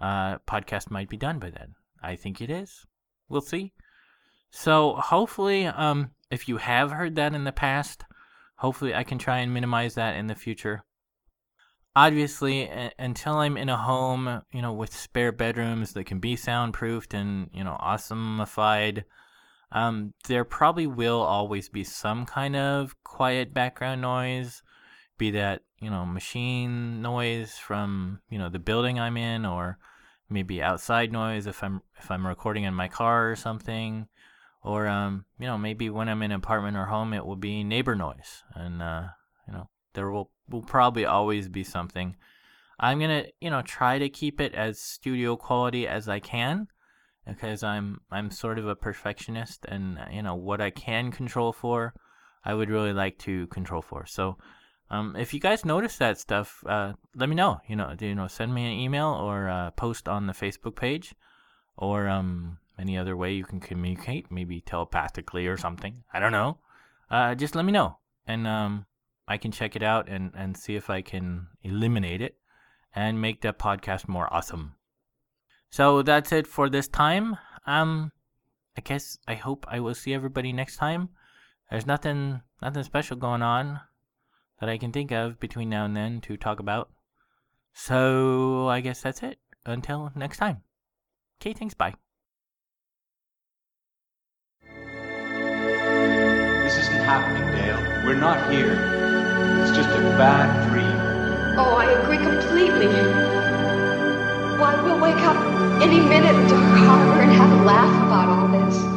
Uh, 0.00 0.38
podcast 0.46 0.90
might 0.90 1.08
be 1.08 1.16
done 1.16 1.38
by 1.38 1.50
then. 1.50 1.74
I 2.02 2.16
think 2.16 2.40
it 2.40 2.50
is. 2.50 2.84
We'll 3.28 3.40
see. 3.40 3.72
So 4.50 4.94
hopefully, 4.94 5.66
um, 5.66 6.10
if 6.30 6.48
you 6.48 6.58
have 6.58 6.92
heard 6.92 7.16
that 7.16 7.34
in 7.34 7.44
the 7.44 7.52
past, 7.52 8.04
hopefully 8.56 8.94
I 8.94 9.02
can 9.02 9.18
try 9.18 9.38
and 9.38 9.52
minimize 9.52 9.94
that 9.94 10.16
in 10.16 10.26
the 10.26 10.34
future. 10.34 10.84
Obviously, 11.96 12.62
a- 12.62 12.92
until 12.98 13.36
I'm 13.36 13.56
in 13.56 13.68
a 13.68 13.76
home, 13.76 14.42
you 14.52 14.62
know, 14.62 14.72
with 14.72 14.94
spare 14.96 15.32
bedrooms 15.32 15.92
that 15.92 16.04
can 16.04 16.18
be 16.18 16.36
soundproofed 16.36 17.14
and 17.14 17.50
you 17.52 17.62
know 17.64 17.76
awesomeified 17.80 19.04
um, 19.74 20.14
there 20.28 20.44
probably 20.44 20.86
will 20.86 21.20
always 21.20 21.68
be 21.68 21.82
some 21.82 22.24
kind 22.26 22.54
of 22.54 22.94
quiet 23.02 23.52
background 23.52 24.00
noise, 24.00 24.62
be 25.18 25.32
that 25.32 25.62
you 25.80 25.90
know 25.90 26.06
machine 26.06 27.02
noise 27.02 27.58
from 27.58 28.20
you 28.30 28.38
know 28.38 28.48
the 28.48 28.60
building 28.60 29.00
I'm 29.00 29.16
in, 29.16 29.44
or 29.44 29.78
maybe 30.30 30.62
outside 30.62 31.10
noise 31.12 31.48
if 31.48 31.62
I'm 31.64 31.82
if 31.98 32.08
I'm 32.10 32.24
recording 32.26 32.62
in 32.64 32.72
my 32.72 32.86
car 32.86 33.30
or 33.30 33.36
something, 33.36 34.06
or 34.62 34.86
um, 34.86 35.24
you 35.40 35.46
know 35.46 35.58
maybe 35.58 35.90
when 35.90 36.08
I'm 36.08 36.22
in 36.22 36.30
an 36.30 36.36
apartment 36.36 36.76
or 36.76 36.86
home 36.86 37.12
it 37.12 37.26
will 37.26 37.36
be 37.36 37.64
neighbor 37.64 37.96
noise, 37.96 38.44
and 38.54 38.80
uh, 38.80 39.08
there 39.94 40.10
will 40.10 40.30
will 40.48 40.62
probably 40.62 41.04
always 41.04 41.48
be 41.48 41.64
something. 41.64 42.16
I'm 42.78 43.00
gonna 43.00 43.24
you 43.40 43.50
know 43.50 43.62
try 43.62 43.98
to 43.98 44.08
keep 44.08 44.40
it 44.40 44.54
as 44.54 44.80
studio 44.80 45.36
quality 45.36 45.86
as 45.86 46.08
I 46.08 46.20
can 46.20 46.68
because 47.26 47.62
I'm 47.62 48.00
I'm 48.10 48.30
sort 48.30 48.58
of 48.58 48.68
a 48.68 48.76
perfectionist, 48.76 49.64
and 49.66 49.98
you 50.12 50.22
know 50.22 50.34
what 50.34 50.60
I 50.60 50.70
can 50.70 51.10
control 51.10 51.52
for, 51.52 51.94
I 52.44 52.54
would 52.54 52.70
really 52.70 52.92
like 52.92 53.18
to 53.20 53.46
control 53.48 53.82
for. 53.82 54.06
So, 54.06 54.36
um, 54.90 55.16
if 55.16 55.32
you 55.32 55.40
guys 55.40 55.64
notice 55.64 55.96
that 55.98 56.18
stuff, 56.18 56.62
uh, 56.66 56.92
let 57.14 57.28
me 57.28 57.34
know. 57.34 57.60
You 57.66 57.76
know, 57.76 57.94
you 57.98 58.14
know, 58.14 58.28
send 58.28 58.54
me 58.54 58.66
an 58.66 58.78
email 58.78 59.08
or 59.08 59.48
uh, 59.48 59.70
post 59.72 60.08
on 60.08 60.26
the 60.26 60.32
Facebook 60.32 60.76
page, 60.76 61.14
or 61.76 62.08
um, 62.08 62.58
any 62.78 62.98
other 62.98 63.16
way 63.16 63.32
you 63.32 63.44
can 63.44 63.60
communicate, 63.60 64.30
maybe 64.30 64.60
telepathically 64.60 65.46
or 65.46 65.56
something. 65.56 66.04
I 66.12 66.20
don't 66.20 66.32
know. 66.32 66.58
Uh, 67.10 67.34
just 67.34 67.54
let 67.54 67.64
me 67.64 67.72
know, 67.72 67.98
and 68.26 68.46
um, 68.46 68.86
I 69.26 69.38
can 69.38 69.52
check 69.52 69.74
it 69.76 69.82
out 69.82 70.08
and 70.08 70.32
and 70.36 70.56
see 70.56 70.76
if 70.76 70.90
I 70.90 71.02
can 71.02 71.48
eliminate 71.62 72.20
it 72.20 72.36
and 72.94 73.20
make 73.20 73.40
the 73.40 73.52
podcast 73.52 74.08
more 74.08 74.32
awesome. 74.32 74.74
So 75.70 76.02
that's 76.02 76.32
it 76.32 76.46
for 76.46 76.68
this 76.68 76.86
time. 76.86 77.36
Um, 77.66 78.12
I 78.76 78.80
guess 78.80 79.18
I 79.26 79.34
hope 79.34 79.66
I 79.68 79.80
will 79.80 79.94
see 79.94 80.14
everybody 80.14 80.52
next 80.52 80.76
time. 80.76 81.08
There's 81.70 81.86
nothing 81.86 82.42
nothing 82.62 82.82
special 82.82 83.16
going 83.16 83.42
on 83.42 83.80
that 84.60 84.68
I 84.68 84.78
can 84.78 84.92
think 84.92 85.10
of 85.10 85.40
between 85.40 85.70
now 85.70 85.84
and 85.84 85.96
then 85.96 86.20
to 86.22 86.36
talk 86.36 86.60
about. 86.60 86.90
So 87.72 88.68
I 88.68 88.80
guess 88.80 89.02
that's 89.02 89.22
it. 89.22 89.38
Until 89.66 90.12
next 90.14 90.38
time. 90.38 90.62
Okay, 91.40 91.54
thanks. 91.54 91.74
Bye. 91.74 91.94
This 96.62 96.78
isn't 96.78 97.02
happening, 97.02 97.50
Dale. 97.52 98.04
We're 98.04 98.14
not 98.14 98.52
here. 98.52 99.03
Just 99.74 99.88
a 99.88 100.00
bad 100.16 100.70
dream. 100.70 101.58
Oh, 101.58 101.74
I 101.74 101.90
agree 102.00 102.18
completely. 102.18 102.86
Why, 104.56 104.80
we'll 104.84 105.00
wake 105.00 105.16
up 105.16 105.36
any 105.82 105.98
minute 105.98 106.36
in 106.36 106.46
Dark 106.46 106.78
Harbor 106.78 107.22
and 107.22 107.32
have 107.32 107.50
a 107.60 107.64
laugh 107.64 108.06
about 108.06 108.28
all 108.28 108.46
this. 108.46 108.93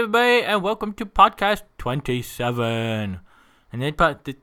Everybody, 0.00 0.42
and 0.42 0.62
welcome 0.62 0.94
to 0.94 1.04
podcast 1.04 1.60
twenty-seven. 1.76 3.20
And 3.70 3.82
then, 3.82 3.92
but 3.94 4.24
the 4.24 4.34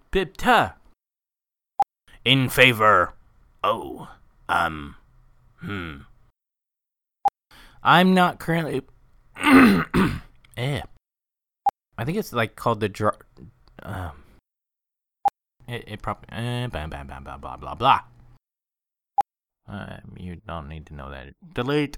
In 2.24 2.48
favor. 2.48 3.16
Oh, 3.64 4.08
um, 4.48 4.96
hmm. 5.60 6.06
I'm 7.82 8.14
not 8.14 8.38
currently. 8.38 8.84
eh. 10.58 10.82
I 11.98 12.06
think 12.06 12.20
it's 12.20 12.34
like 12.34 12.56
called 12.56 12.80
the 12.80 12.90
dr. 12.90 13.18
Um. 13.82 14.12
It 15.68 15.86
it 15.88 16.02
probably 16.04 16.30
eh, 16.34 16.68
blah 16.68 16.86
blah 16.86 17.04
blah 17.04 17.38
blah 17.38 17.58
blah 17.58 17.74
blah. 17.74 18.02
Uh, 19.68 19.98
you 20.18 20.38
don't 20.48 20.70
need 20.70 20.86
to 20.86 20.94
know 20.94 21.10
that. 21.10 21.34
Delete. 21.56 21.98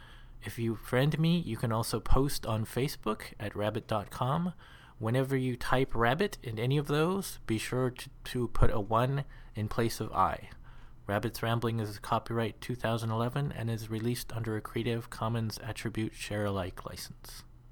If 0.43 0.57
you 0.57 0.75
friend 0.75 1.17
me, 1.19 1.37
you 1.39 1.55
can 1.57 1.71
also 1.71 1.99
post 1.99 2.45
on 2.45 2.65
Facebook 2.65 3.33
at 3.39 3.55
rabbit.com. 3.55 4.53
Whenever 4.97 5.35
you 5.35 5.55
type 5.55 5.93
rabbit 5.93 6.37
in 6.43 6.59
any 6.59 6.77
of 6.77 6.87
those, 6.87 7.39
be 7.45 7.57
sure 7.57 7.91
to, 7.91 8.09
to 8.25 8.47
put 8.49 8.71
a 8.71 8.79
1 8.79 9.23
in 9.55 9.67
place 9.67 9.99
of 9.99 10.11
I. 10.11 10.49
Rabbit's 11.07 11.43
Rambling 11.43 11.79
is 11.79 11.99
copyright 11.99 12.61
2011 12.61 13.51
and 13.55 13.69
is 13.69 13.89
released 13.89 14.31
under 14.33 14.55
a 14.55 14.61
Creative 14.61 15.09
Commons 15.09 15.59
Attribute 15.63 16.13
Share 16.15 16.45
Alike 16.45 16.85
license. 16.85 17.43